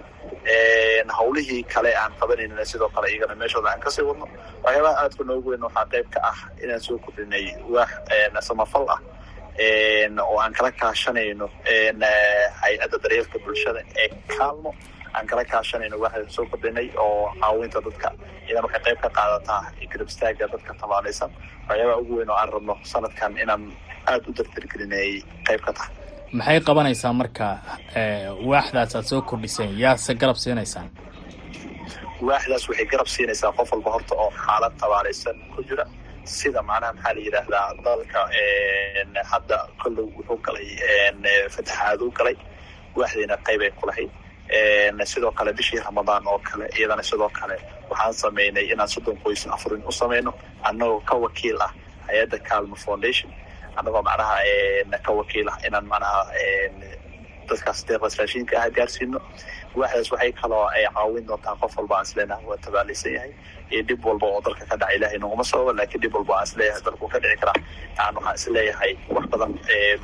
hawlihii 1.18 1.64
kale 1.74 1.92
aan 2.02 2.12
qabanayna 2.20 2.66
sidoo 2.72 2.90
kale 2.96 3.08
iyagana 3.12 3.36
meeshooda 3.42 3.70
aan 3.72 3.80
ka 3.86 3.90
sii 3.96 4.04
wadno. 4.10 4.26
Waxyaabaha 4.64 4.96
aadka 5.04 5.24
noogu 5.24 5.50
weyn 5.52 5.64
waxaa 5.68 5.86
qayb 5.94 6.08
ka 6.14 6.20
ah 6.32 6.38
inaan 6.64 6.82
soo 6.88 6.98
kordhinay 7.06 7.46
waax 7.74 7.90
samafal 8.48 8.86
ah. 8.96 9.00
Oo 10.28 10.38
aan 10.44 10.54
kala 10.54 10.72
kaashanayno 10.72 11.48
hay'adda 12.62 12.98
daryeelka 13.04 13.38
bulshada 13.46 13.82
ee 14.02 14.08
kaalmo. 14.38 14.72
Aan 15.16 15.26
kala 15.28 15.44
kaashanayno 15.46 15.98
waxaan 16.04 16.30
soo 16.36 16.46
kordhinay 16.52 16.88
oo 16.98 17.32
caawinta 17.42 17.80
dadka. 17.86 18.10
Idan 18.50 18.64
waxay 18.66 18.82
qayb 18.86 19.00
ka 19.04 19.10
qaadataa 19.18 19.62
garab 19.92 20.08
istaaga 20.12 20.46
dadka 20.54 20.72
tabaalaysan 20.82 21.32
waxyaabaha 21.68 21.98
ugu 22.02 22.14
weyn 22.20 22.30
oo 22.30 22.38
aan 22.42 22.50
rabno 22.54 22.76
sanadkan 22.92 23.38
inaan 23.44 23.64
aada 24.12 24.26
u 24.30 24.34
dardargelinayay 24.38 25.14
qayb 25.48 25.62
ka 25.66 25.72
tahay. 25.78 25.92
Maxay 26.38 26.60
qabanaysaa 26.68 27.14
marka 27.22 27.48
waaxdaas 28.50 28.96
aad 28.96 29.06
soo 29.12 29.22
kordhiseen? 29.30 29.72
Yaase 29.84 30.12
garab 30.22 30.38
siinaysaan? 30.44 30.88
Waaxdaas 32.28 32.64
waxay 32.70 32.86
garab 32.92 33.08
siinaysaa 33.16 33.52
qof 33.58 33.70
walba 33.74 33.92
horta 33.96 34.14
oo 34.24 34.32
xaalad 34.46 34.74
tabaalaysan 34.82 35.38
ku 35.56 35.62
jira. 35.68 35.86
Sida 36.24 36.62
macnaha 36.70 36.94
maxaa 36.94 37.14
la 37.16 37.22
yidhaahdaa 37.26 37.68
dalka 37.86 38.20
hadda 39.32 39.58
kollow 39.82 40.06
wuxuu 40.18 40.38
galay 40.46 40.68
fataxaadu 41.56 42.06
galay. 42.18 42.36
Waaxdiina 42.98 43.36
qayb 43.48 43.62
ay 43.66 43.72
ku 43.80 43.86
lahayd. 43.90 44.12
Sidoo 45.12 45.32
kale 45.38 45.52
bishii 45.58 45.80
ramadaan 45.86 46.28
oo 46.28 46.40
kale 46.48 46.66
iyadana 46.78 47.04
sidoo 47.04 47.30
kale 47.40 47.56
waxaan 47.90 48.14
sameynay 48.14 48.66
inaan 48.74 48.88
soddon 48.94 49.18
qoys 49.24 49.48
afurin 49.56 49.82
u 49.90 49.92
sameyno 49.92 50.32
annagoo 50.68 51.00
ka 51.10 51.16
wakiil 51.24 51.58
ah 51.62 51.72
hay'adda 52.08 52.38
calmo 52.50 52.76
foundation 52.76 53.32
annagoo 53.80 54.04
macnaha 54.10 54.36
ka 55.06 55.12
wakiil 55.20 55.48
ah 55.54 55.58
inaan 55.68 55.86
macnaha 55.94 56.22
dadkaas 57.50 57.80
deeqdas 57.90 58.16
raashinka 58.20 58.56
ah 58.64 58.70
gaarsiino 58.78 59.20
waaxdaas 59.80 60.10
waxay 60.14 60.32
kaloo 60.42 60.66
caawin 60.96 61.26
doontaa 61.30 61.56
qof 61.62 61.74
walba 61.80 61.96
aan 61.98 62.06
isleenahay 62.08 62.46
waa 62.52 62.58
tabaalaysan 62.66 63.14
yahay 63.18 63.32
iyo 63.72 63.82
dhib 63.90 64.02
walba 64.10 64.26
oo 64.34 64.42
dalka 64.46 64.64
ka 64.72 64.76
dhaca 64.82 64.94
ilaahay 64.98 65.18
noguma 65.24 65.44
sababa 65.52 65.72
laakiin 65.80 66.02
dhib 66.04 66.14
walba 66.18 66.34
aan 66.40 66.46
is 66.50 66.54
leeyahay 66.60 66.82
dalku 66.88 67.06
ka 67.14 67.18
dhici 67.24 67.38
karaa 67.42 67.58
aan 68.04 68.14
waxaan 68.18 68.36
is 68.40 68.46
leeyahay 68.56 68.92
wax 69.16 69.26
badan 69.34 69.52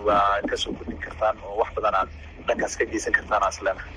waa 0.08 0.42
ka 0.50 0.56
soo 0.64 0.72
kordhin 0.78 1.00
kartaan 1.06 1.36
oo 1.48 1.54
wax 1.62 1.70
badan 1.78 1.96
aad 2.02 2.10
dhankaas 2.48 2.74
ka 2.80 2.86
geysan 2.92 3.14
kartaan 3.18 3.44
aan 3.48 3.54
isleenahay 3.56 3.92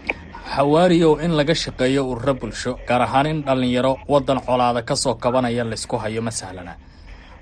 xawaariyow 0.57 1.13
in 1.25 1.33
laga 1.41 1.55
shaqeeyo 1.65 2.03
ururo 2.13 2.35
bulsho 2.43 2.73
gaar 2.89 3.03
ahaan 3.07 3.27
in 3.33 3.39
dhallinyaro 3.49 3.93
waddan 4.13 4.41
colaada 4.49 4.83
ka 4.91 4.97
soo 5.05 5.15
kabanaya 5.25 5.65
laysku 5.73 5.97
hayo 6.05 6.23
ma 6.29 6.31
sahlana 6.41 6.75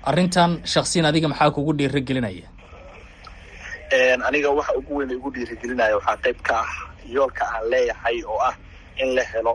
arrintan 0.09 0.51
shaksiyan 0.73 1.05
adiga 1.09 1.27
maxaa 1.31 1.51
kugu 1.55 1.71
dhiira 1.79 1.99
gelinaya 2.07 2.47
aniga 4.27 4.49
waxa 4.57 4.73
ugu 4.79 4.91
weyn 4.99 5.11
igu 5.17 5.29
dhiirigelinaya 5.35 5.95
waxaa 5.99 6.17
qayb 6.25 6.39
ka 6.47 6.55
ah 6.63 6.71
yoolka 7.15 7.43
aan 7.55 7.63
leeyahay 7.71 8.17
oo 8.31 8.39
ah 8.49 8.55
in 9.03 9.09
la 9.17 9.23
helo 9.31 9.53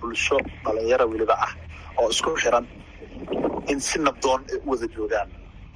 bulsho 0.00 0.36
dhalinyaro 0.64 1.04
weliba 1.12 1.34
ah 1.46 1.52
oo 2.00 2.08
isku 2.14 2.30
xiran 2.42 2.66
in 3.72 3.80
si 3.80 3.98
nabdoon 4.06 4.40
ay 4.52 4.58
wada 4.70 4.86
joogaan 4.96 5.28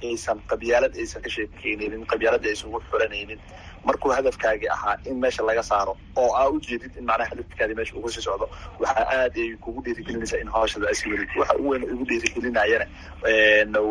aysan 0.09 0.37
qabyaalad 0.51 0.93
aysan 1.01 1.21
ka 1.25 1.29
sheekeynaynin 1.35 2.05
qabyaalada 2.11 2.47
aysan 2.51 2.67
ugu 2.69 2.79
xuranaynin 2.91 3.39
markuu 3.87 4.11
hadafkaagii 4.17 4.69
ahaa 4.75 4.95
in 5.09 5.15
meesha 5.23 5.43
laga 5.49 5.63
saaro 5.63 5.93
oo 6.21 6.29
aa 6.39 6.47
ujeedid 6.55 6.91
in 6.99 7.05
macnaha 7.09 7.29
hadafkaadii 7.33 7.75
meesha 7.79 7.95
ugu 7.99 8.09
sii 8.15 8.21
socdo 8.27 8.49
waxaa 8.79 9.05
aad 9.19 9.35
ay 9.43 9.49
kugu 9.63 9.81
dhiirigelinaysaa 9.85 10.39
in 10.43 10.49
hawshada 10.55 10.87
asi 10.93 11.09
welid 11.11 11.29
waxa 11.39 11.55
u 11.63 11.69
weyn 11.69 11.83
igu 11.93 12.05
dhiirigelinayana 12.09 12.85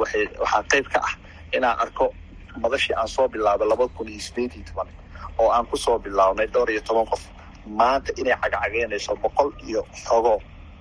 waxaa 0.01 0.63
qayb 0.73 0.87
ka 0.93 1.01
ah 1.09 1.15
inaan 1.57 1.79
arko 1.85 2.07
madashii 2.63 2.95
aan 3.01 3.09
soo 3.09 3.29
bilaabay 3.29 3.69
labada 3.69 3.93
kun 3.97 4.09
iyo 4.09 4.21
sideed 4.21 4.53
iyo 4.57 4.65
toban 4.71 4.89
oo 5.39 5.51
aan 5.51 5.67
ku 5.67 5.77
soo 5.77 5.99
bilaabnay 5.99 6.47
dhowr 6.47 6.71
iyo 6.71 6.81
toban 6.89 7.07
qof. 7.07 7.23
Maanta 7.67 8.13
inay 8.21 8.35
cagcageynayso 8.43 9.15
boqol 9.23 9.51
iyo 9.69 9.87
xogo 10.05 10.35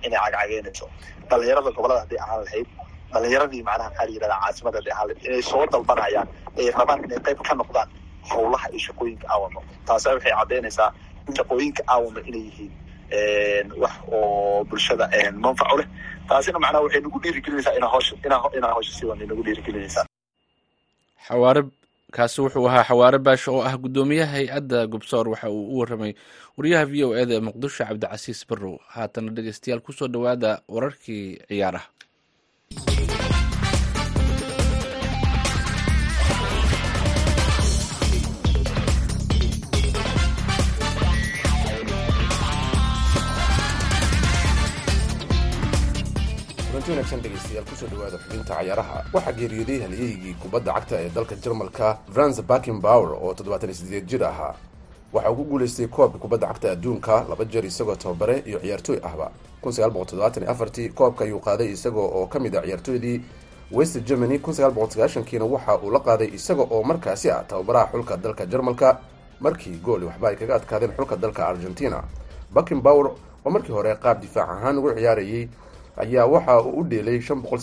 inay 0.06 0.18
cagcageynayso. 0.24 0.86
Dhalinyarada 1.30 1.70
gobollada 1.76 2.00
hadday 2.04 2.18
ahaan 2.24 2.44
lahayd 2.44 2.68
dhalinyaradii 3.12 3.62
macnaha 3.68 3.88
maxaa 3.90 4.06
la 4.06 4.12
yidhahdaa 4.14 4.40
caasimada 4.44 4.76
hadday 4.78 4.92
ahaan 4.94 5.08
lahayd 5.08 5.26
inay 5.28 5.42
soo 5.50 5.64
dalbanayaan 5.72 6.28
ay 6.58 6.70
rabaan 6.78 7.04
inay 7.06 7.20
qayb 7.26 7.38
ka 7.48 7.54
noqdaan 7.60 7.88
howlaha 8.30 8.66
iyo 8.70 8.78
shaqooyinka 8.86 9.26
aawano. 9.32 9.60
Taasa 9.86 10.08
waxay 10.14 10.32
caddaynaysaa 10.38 10.88
in 11.28 11.34
shaqooyinka 11.38 11.82
aawano 11.92 12.20
inay 12.28 12.44
yihiin 12.48 13.66
wax 13.82 13.92
oo 14.12 14.64
bulshada 14.64 15.04
manfac 15.44 15.68
u 15.74 15.78
leh. 15.78 15.88
Taasina 16.28 16.58
macnaha 16.62 16.84
waxay 16.84 17.00
nagu 17.04 17.18
dhiirigelinaysaa 17.22 17.74
inaa 17.78 18.82
sii 18.82 19.06
wadnay 19.10 19.26
nagu 19.30 19.42
dhiirigelinaysaa. 19.46 20.04
Xawaare 21.28 21.62
kaasi 22.12 22.40
wuxuu 22.40 22.66
ahaa 22.68 22.84
xawaare 22.88 23.18
baasho 23.18 23.50
oo 23.56 23.62
ah 23.68 23.76
guddoomiyaha 23.82 24.32
hay'adda 24.36 24.86
gubsoor 24.92 25.28
waxa 25.28 25.50
uu 25.50 25.66
u 25.74 25.78
warramay 25.78 26.12
wariyaha 26.56 26.84
v 26.90 27.04
o 27.04 27.16
eda 27.22 27.34
ee 27.34 27.40
muqdisho 27.46 27.84
cabdicasiis 27.88 28.40
barrow. 28.48 28.76
Haatana 28.94 29.30
dhegeystayaal 29.36 29.80
ku 29.80 29.92
soo 29.92 30.08
dhowaada 30.08 30.60
wararkii 30.68 31.24
ciyaaraha 31.48 31.88
kulanti 46.84 46.90
wanaagsan 46.90 47.20
dhegeystayaal 47.22 47.64
ku 47.68 47.76
soo 47.76 47.86
dhawaada 47.86 48.18
xubinta 48.18 48.54
cayaaraha. 48.54 49.04
Waxaa 49.12 49.32
geeriyooday 49.32 49.80
halyeygii 49.82 50.34
kubadda 50.42 50.72
cagta 50.72 50.96
ee 51.00 51.10
dalka 51.14 51.34
jarmalka 51.36 51.98
franz 52.14 52.40
bakenbauer 52.42 53.12
oo 53.12 53.34
toddobaatan 53.34 53.74
sideed 53.74 54.06
jir 54.08 54.24
ahaa. 54.24 54.54
Uu 55.14 55.34
ku 55.36 55.44
guulaystay 55.44 55.86
koobka 55.86 56.18
kubadda 56.18 56.46
cagta 56.46 56.72
adduunka 56.72 57.24
laba 57.28 57.44
jeer 57.44 57.64
isagoo 57.64 57.94
tababare 57.94 58.42
iyo 58.46 58.58
ciyaartooy 58.60 58.98
ahba. 59.02 59.30
Afartii 60.48 60.88
koobka 60.88 61.24
ayuu 61.24 61.40
qaaday 61.40 61.70
isagoo 61.72 62.10
oo 62.14 62.26
ka 62.26 62.38
mid 62.40 62.54
ah 62.56 62.62
ciyaartooydii 62.62 63.20
west 63.72 63.98
germany. 64.04 64.38
Sagaashankiina 64.38 65.44
waxa 65.44 65.78
uu 65.78 65.90
la 65.90 66.00
qaaday 66.00 66.34
isaga 66.34 66.62
oo 66.70 66.82
markaasi 66.82 67.30
ah 67.30 67.44
tababaraha 67.48 67.90
xulka 67.92 68.16
dalka 68.16 68.46
jarmalka 68.46 68.98
markii 69.40 69.78
gooli 69.84 70.04
waxba 70.06 70.28
ay 70.28 70.36
kaga 70.36 70.54
adkaadeen 70.54 70.92
xulka 70.96 71.16
dalka 71.16 71.46
argentina. 71.46 72.02
Bakenbauer 72.52 73.06
oo 73.44 73.50
markii 73.50 73.72
hore 73.72 73.94
qaab 73.96 74.20
difaac 74.20 74.48
ahaan 74.50 74.78
ugu 74.78 74.94
ciyaarayay 74.94 75.48
ayaa 75.96 76.26
waxa 76.26 76.60
uu 76.62 76.80
u 76.80 76.84
dheelay 76.84 77.20
shan 77.20 77.40
boqol 77.42 77.58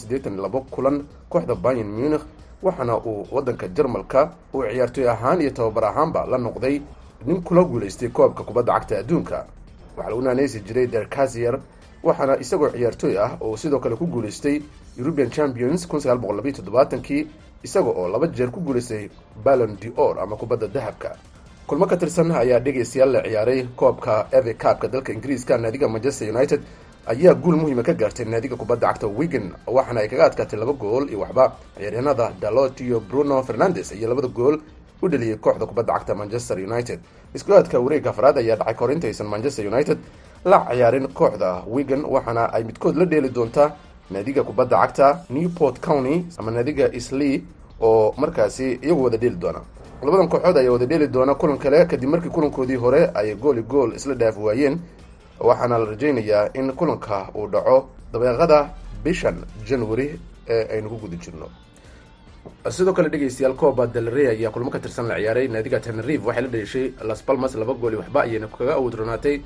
kulan 0.72 1.04
kooxda 1.30 1.56
bayan 1.56 1.88
munich 1.88 2.22
waxaana 2.64 2.98
uu 2.98 3.28
waddanka 3.32 3.68
jarmalka 3.68 4.32
uu 4.54 4.64
ciyaartooy 4.64 5.10
ahaan 5.10 5.42
iyo 5.42 5.52
tababar 5.52 5.86
ahaanba 5.86 6.26
la 6.26 6.38
noqday 6.38 6.82
nin 7.26 7.42
kula 7.44 7.64
guulaystay 7.64 8.10
koobka 8.10 8.44
kubadda 8.44 8.74
cagta 8.74 9.00
adduunka. 9.00 9.46
Waxaa 9.98 10.10
lagu 10.10 10.22
naaneysi 10.22 10.60
jiray 10.62 10.88
derkazier 10.88 11.60
waxaana 12.04 12.38
isagoo 12.40 12.70
ciyaartooy 12.70 13.18
ah 13.18 13.32
oo 13.42 13.58
sidoo 13.58 13.80
kale 13.80 13.96
ku 13.96 14.06
guulaystay 14.08 14.62
european 14.98 15.30
champions 15.30 15.88
kun 15.88 16.00
isaga 17.64 17.90
oo 17.90 18.08
laba 18.08 18.28
jeer 18.28 18.52
ku 18.52 18.60
guulaystay 18.62 19.10
ballon 19.44 19.76
d 19.82 19.92
or 19.98 20.20
ama 20.20 20.36
kubadda 20.36 20.68
dahabka. 20.68 21.16
Kulmo 21.68 21.86
ka 21.86 21.98
tirsan 21.98 22.32
ayaa 22.32 22.60
dhegaystayaal 22.60 23.12
la 23.12 23.22
ciyaaray 23.24 23.68
koobka 23.76 24.28
eve 24.32 24.54
cabka 24.54 24.88
dalka 24.88 25.14
ingiriiska 25.14 25.58
naadiga 25.58 25.88
manchester 25.88 26.30
united 26.36 26.62
ayaa 27.12 27.34
guul 27.34 27.56
muhiima 27.62 27.84
ka 27.84 27.94
gaartay 27.94 28.26
naadiga 28.26 28.56
kubadda 28.56 28.88
cagta 28.88 29.08
wigan 29.08 29.46
waxaana 29.68 30.00
ay 30.02 30.08
kaga 30.12 30.26
adkaatay 30.30 30.60
laba 30.60 30.74
gool 30.74 31.10
iyo 31.10 31.20
waxba. 31.20 31.46
Ciyaaryahanada 31.78 32.26
dalot 32.42 32.80
iyo 32.82 33.00
bruno 33.00 33.44
fernandes 33.44 33.92
iyo 33.92 34.08
labada 34.10 34.28
gool 34.28 34.56
u 35.02 35.08
dheliyey 35.10 35.36
kooxda 35.38 35.66
kubadda 35.66 35.94
cagta 35.94 36.16
manchester 36.16 36.58
united. 36.58 37.00
Isku-aadka 37.36 37.80
wareegga 37.80 38.10
afraad 38.10 38.38
ayaa 38.38 38.56
dhacay 38.56 38.74
kahor 38.74 38.92
intaysan 38.92 39.28
manchester 39.28 39.66
united 39.68 39.98
la 40.46 40.58
ciyaarin 40.70 41.08
kooxda 41.20 41.64
wigan 41.68 42.06
waxaana 42.06 42.44
ay 42.54 42.64
midkood 42.64 42.96
la 42.98 43.06
dheeli 43.06 43.30
doontaa 43.30 43.72
naadiga 44.12 44.44
kubadda 44.44 44.78
cagta 44.78 45.08
newport 45.30 45.80
county 45.80 46.26
ama 46.38 46.52
naadiga 46.52 46.92
islee 46.94 47.42
oo 47.82 48.14
markaasi 48.18 48.80
iyagu 48.86 49.04
wada 49.04 49.18
dheeli 49.18 49.36
doona. 49.36 49.62
Labadan 50.04 50.30
kooxood 50.30 50.58
ayaa 50.58 50.72
wada 50.72 50.86
dheeli 50.86 51.08
doona 51.08 51.36
kulan 51.36 51.58
kale 51.58 51.86
kadib 51.86 52.10
markii 52.10 52.30
kulankoodii 52.30 52.76
hore 52.76 53.10
ay 53.16 53.36
gooli 53.36 53.62
gool 53.64 53.96
isla 53.96 54.14
dhaafi 54.16 54.40
waayeen 54.40 54.80
waxaana 55.40 55.78
la 55.78 55.86
rajaynayaa 55.86 56.50
in 56.54 56.72
kulanka 56.74 57.30
uu 57.36 57.48
dhaco 57.48 57.90
dabeeqada 58.14 58.70
bishan 59.04 59.38
january 59.68 60.20
ee 60.48 60.68
aynu 60.78 60.90
ku 60.90 60.98
guda 60.98 61.18
jirno. 61.18 61.48
Sidoo 62.70 62.94
kale 62.94 63.10
dhegeystayaal 63.10 63.56
coba 63.56 63.88
delrey 63.88 64.28
ayaa 64.28 64.52
kulmo 64.52 64.70
ka 64.70 64.80
tirsan 64.80 65.08
la 65.08 65.16
ciyaaray 65.16 65.48
naadiga 65.48 65.80
tenerive 65.80 66.26
waxay 66.28 66.44
la 66.44 66.50
dheeshay 66.50 66.94
las 67.08 67.22
palmas 67.22 67.56
laba 67.56 67.74
gooli 67.74 67.96
waxba 67.98 68.22
ayayna 68.24 68.48
kaga 68.48 68.74
awdronaatay 68.76 69.42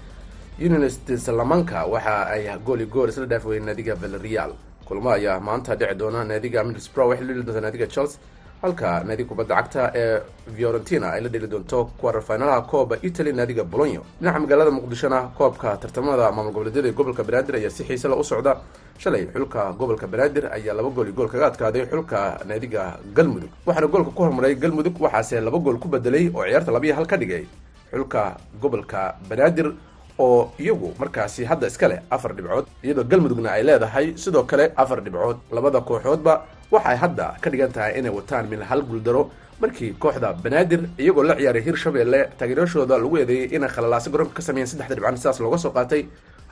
unionist 0.60 1.08
salamanka 1.17 1.86
waxa 1.86 2.27
ay 2.34 2.47
gooli 2.65 2.86
gool 2.86 3.10
isla 3.10 3.25
dhaafi 3.25 3.47
weyeen 3.47 3.65
naadiga 3.65 3.95
valerial 3.95 4.51
kulmo 4.88 5.10
ayaa 5.12 5.39
maanta 5.39 5.75
dhici 5.75 5.95
doona 5.95 6.23
naadiga 6.23 6.63
middlesbrough. 6.63 7.10
Waxay 7.10 7.25
la 7.27 7.34
dheli 7.34 7.43
doontaa 7.45 7.62
naadiga 7.62 7.88
chelsea 7.88 8.19
halka 8.63 9.04
naadiga 9.08 9.30
kubadda 9.30 9.56
cagta 9.60 9.84
ee 10.02 10.19
fiorentina 10.58 11.08
ay 11.15 11.21
la 11.21 11.30
dheli 11.30 11.47
doonto 11.54 11.80
quarter 11.99 12.23
kooba 12.71 12.95
italy 13.08 13.32
naadiga 13.39 13.63
bologno 13.73 14.02
dhinaca 14.21 14.39
magaalada 14.43 14.71
muqdishona 14.78 15.19
koobka 15.38 15.69
tartamada 15.82 16.32
maamul 16.32 16.54
goboleedyada 16.56 16.88
ee 16.88 16.93
gobolka 16.99 17.23
banaadir 17.28 17.56
ayaa 17.60 17.69
si 17.78 17.84
xiise 17.84 18.08
la 18.08 18.15
u 18.15 18.23
socda. 18.23 18.54
Shalay 19.02 19.23
xulka 19.34 19.62
gobolka 19.80 20.08
banaadir 20.08 20.45
ayaa 20.58 20.73
laba 20.80 20.89
gool 20.95 21.08
iyo 21.08 21.15
gool 21.17 21.28
kaga 21.34 21.45
adkaaday 21.52 21.84
xulka 21.91 22.19
naadiga 22.47 22.84
galmudug. 23.17 23.49
Waxaana 23.67 23.88
goolka 23.93 24.12
ku 24.15 24.21
hormaray 24.23 24.56
galmudug 24.56 24.95
waxaase 25.06 25.41
laba 25.47 25.58
gool 25.60 25.78
ku 25.84 25.88
bedelay 25.89 26.32
oo 26.34 26.43
ciyaarta 26.47 26.71
labiyo 26.71 26.95
hal 26.95 27.06
ka 27.06 27.17
dhigay 27.17 27.43
xulka 27.91 28.38
gobolka 28.62 29.15
banaadir 29.30 29.73
oo 30.19 30.54
iyagu 30.60 30.93
markaasi 31.02 31.43
hadda 31.52 31.67
iska 31.67 31.88
leh 31.91 31.99
afar 32.15 32.32
dhibcood 32.38 32.65
iyadoo 32.84 33.04
galmudugna 33.12 33.49
ay 33.58 33.63
leedahay 33.63 34.08
sidoo 34.23 34.43
kale 34.52 34.71
afar 34.78 35.02
dhibcood. 35.04 35.38
Labada 35.52 35.82
kooxoodba 35.82 36.34
waxay 36.74 36.98
hadda 37.04 37.26
ka 37.44 37.48
dhigan 37.52 37.72
tahay 37.76 37.92
inay 38.00 38.12
wataan 38.18 38.46
min 38.52 38.62
hal 38.70 38.82
guuldaro 38.90 39.24
markii 39.62 39.92
kooxda 40.04 40.30
banaadir 40.44 40.82
iyagoo 41.04 41.24
la 41.30 41.36
ciyaaray 41.40 41.64
hirshabeelle 41.68 42.20
taageerashooda 42.40 42.96
lagu 43.04 43.16
eedeeyey 43.22 43.48
inay 43.56 43.70
khalalaasi 43.76 44.10
garoonka 44.14 44.36
ka 44.38 44.42
sameeyeen 44.48 44.70
saddexda 44.72 44.96
dhibcaan 44.96 45.18
sidaas 45.22 45.40
looga 45.44 45.58
soo 45.64 45.72
qaatay. 45.78 46.02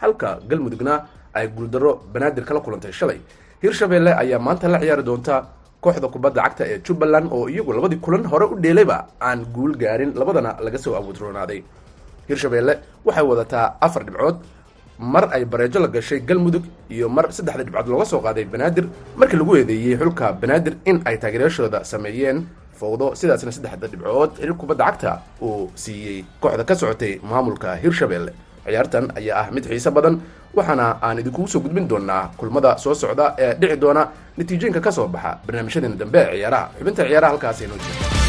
Halka 0.02 0.30
galmudugna 0.50 0.94
ay 1.38 1.48
guuldaro 1.56 1.92
banaadir 2.14 2.44
kala 2.50 2.60
kulantay. 2.66 2.92
Shalay 3.00 3.20
hirshabeelle 3.64 4.12
ayaa 4.22 4.40
maanta 4.48 4.68
la 4.74 4.80
ciyaari 4.84 5.04
doonta 5.10 5.36
kooxda 5.84 6.08
kubadda 6.14 6.42
cagta 6.46 6.64
ee 6.72 6.78
jubbaland 6.88 7.28
oo 7.36 7.48
iyagu 7.54 7.72
labadii 7.78 8.00
kulan 8.06 8.24
hore 8.32 8.46
u 8.54 8.56
dheelayba 8.64 8.98
aan 9.28 9.40
guul 9.56 9.74
gaarin 9.82 10.12
labadana 10.20 10.52
laga 10.66 10.78
soo 10.84 10.94
awoodroonaaday 11.00 11.60
hirshabeelle 12.30 12.74
waxay 13.06 13.26
wadataa 13.32 13.66
afar 13.86 14.04
dhibcood 14.08 14.38
mar 15.02 15.30
ay 15.34 15.44
bareejo 15.46 15.80
la 15.80 15.88
gashay 15.88 16.20
galmudug 16.30 16.64
iyo 16.96 17.10
mar 17.10 17.26
saddexda 17.38 17.64
dhibcood 17.66 17.88
looga 17.94 18.06
soo 18.06 18.22
qaaday 18.26 18.46
banaadir 18.46 18.86
markii 19.20 19.38
lagu 19.42 19.54
eedeeyey 19.60 19.98
xulka 20.02 20.34
banaadir 20.42 20.74
in 20.86 21.02
ay 21.10 21.18
taageerayaashooda 21.18 21.80
sameeyeen 21.92 22.40
fowdo 22.80 23.08
sidaasna 23.20 23.52
saddexda 23.58 23.88
dhibcood 23.92 24.32
xiriir 24.38 24.54
kubadda 24.62 24.86
cagta 24.90 25.12
uu 25.42 25.70
siiyey 25.84 26.18
kooxda 26.44 26.64
ka 26.70 26.76
socotay 26.82 27.14
maamulka 27.32 27.76
hirshabeelle 27.84 28.32
ciyaartan 28.66 29.06
ayaa 29.20 29.40
ah 29.42 29.48
mid 29.56 29.66
xiise 29.72 29.90
badan 29.98 30.16
waxaana 30.58 30.88
aan 31.06 31.20
idinkugu 31.22 31.48
soo 31.54 31.62
gudbin 31.66 31.88
doonaa 31.92 32.24
kulmada 32.40 32.78
soo 32.84 32.94
socda 33.04 33.26
ee 33.46 33.54
dhici 33.62 33.78
doona 33.84 34.04
natiijooyinka 34.38 34.82
ka 34.88 34.92
soo 34.98 35.08
baxa 35.16 35.32
barnaamijyadeena 35.46 35.96
dambe 36.02 36.20
ee 36.30 36.38
ciyaaraha. 36.38 36.66
Xubinta 36.78 37.04
ciyaaraha 37.10 37.32
halkaas 37.34 37.62
inoo 37.66 38.21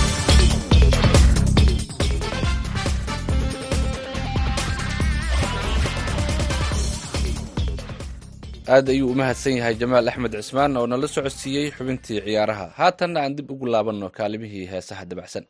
aad 8.75 8.87
ayuu 8.95 9.11
u 9.13 9.15
mahadsan 9.21 9.57
yahay 9.59 9.75
jamaal 9.83 10.09
axmed 10.11 10.33
cismaan 10.41 10.77
oo 10.81 10.87
nala 10.91 11.07
socodsiiyey 11.15 11.67
xubintii 11.77 12.19
ciyaaraha. 12.27 12.67
Haatanna 12.81 13.19
aan 13.25 13.35
dib 13.37 13.49
ugu 13.55 13.67
laabanno 13.75 14.07
kaalimihii 14.19 14.67
heesaha 14.73 15.05
dabacsan 15.11 15.45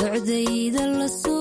ducdayda 0.00 0.86
la 0.98 1.08
soo 1.08 1.39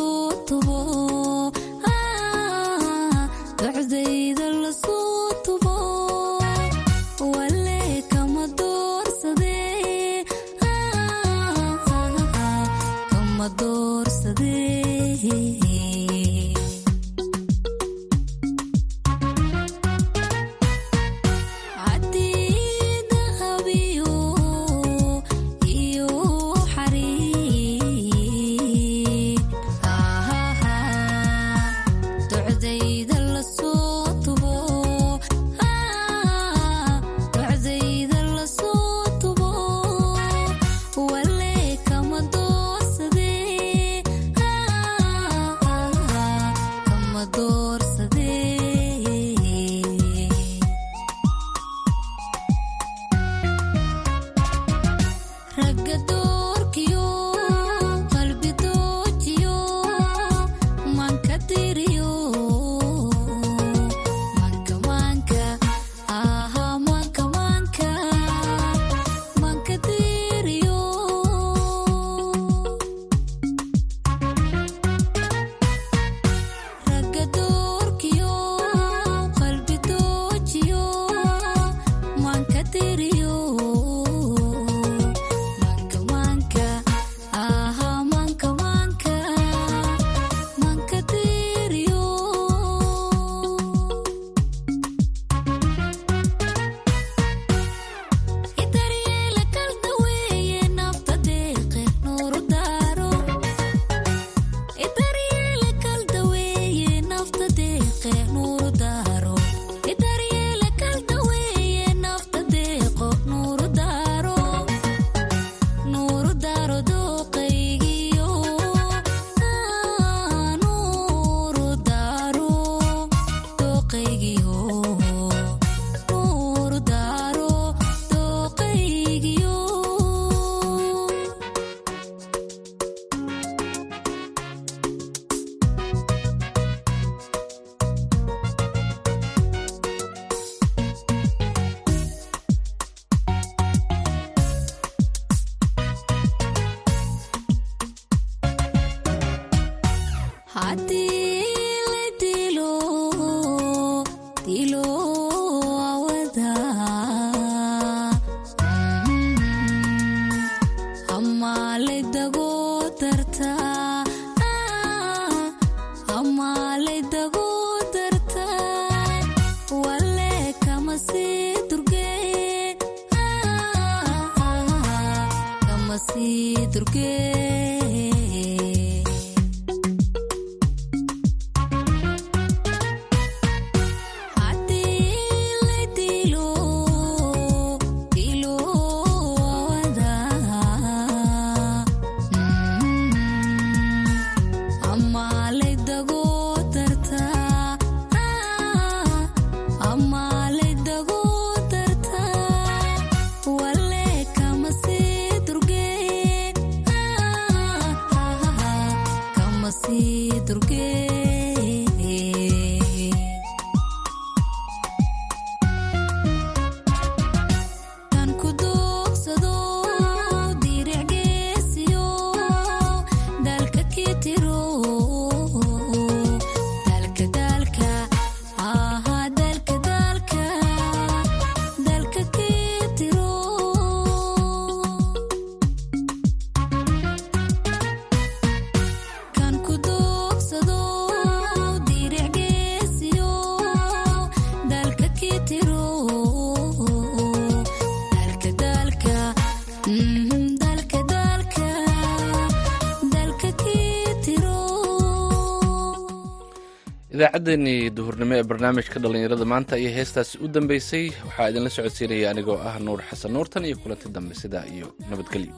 saacaddeennii 257.39 257.89
duhurnimo 257.97 258.33
ee 258.37 258.43
barnaamijka 258.49 258.97
dhallinyarada 259.03 259.45
maanta 259.51 259.73
ayaa 259.79 259.93
heestaasi 259.97 260.33
u 260.45 260.47
dambaysay 260.55 261.05
waxaa 261.27 261.49
idinla 261.51 261.69
socodsiinaya 261.77 262.27
anigoo 262.33 262.57
ah 262.69 262.75
nuur 262.87 262.99
xasan 263.09 263.31
nuurtan 263.35 263.65
iyo 263.69 263.77
kulanti 263.83 264.07
dambe 264.15 264.33
sidaa 264.41 264.65
iyo 264.75 264.87
nabadgelyo. 265.09 265.53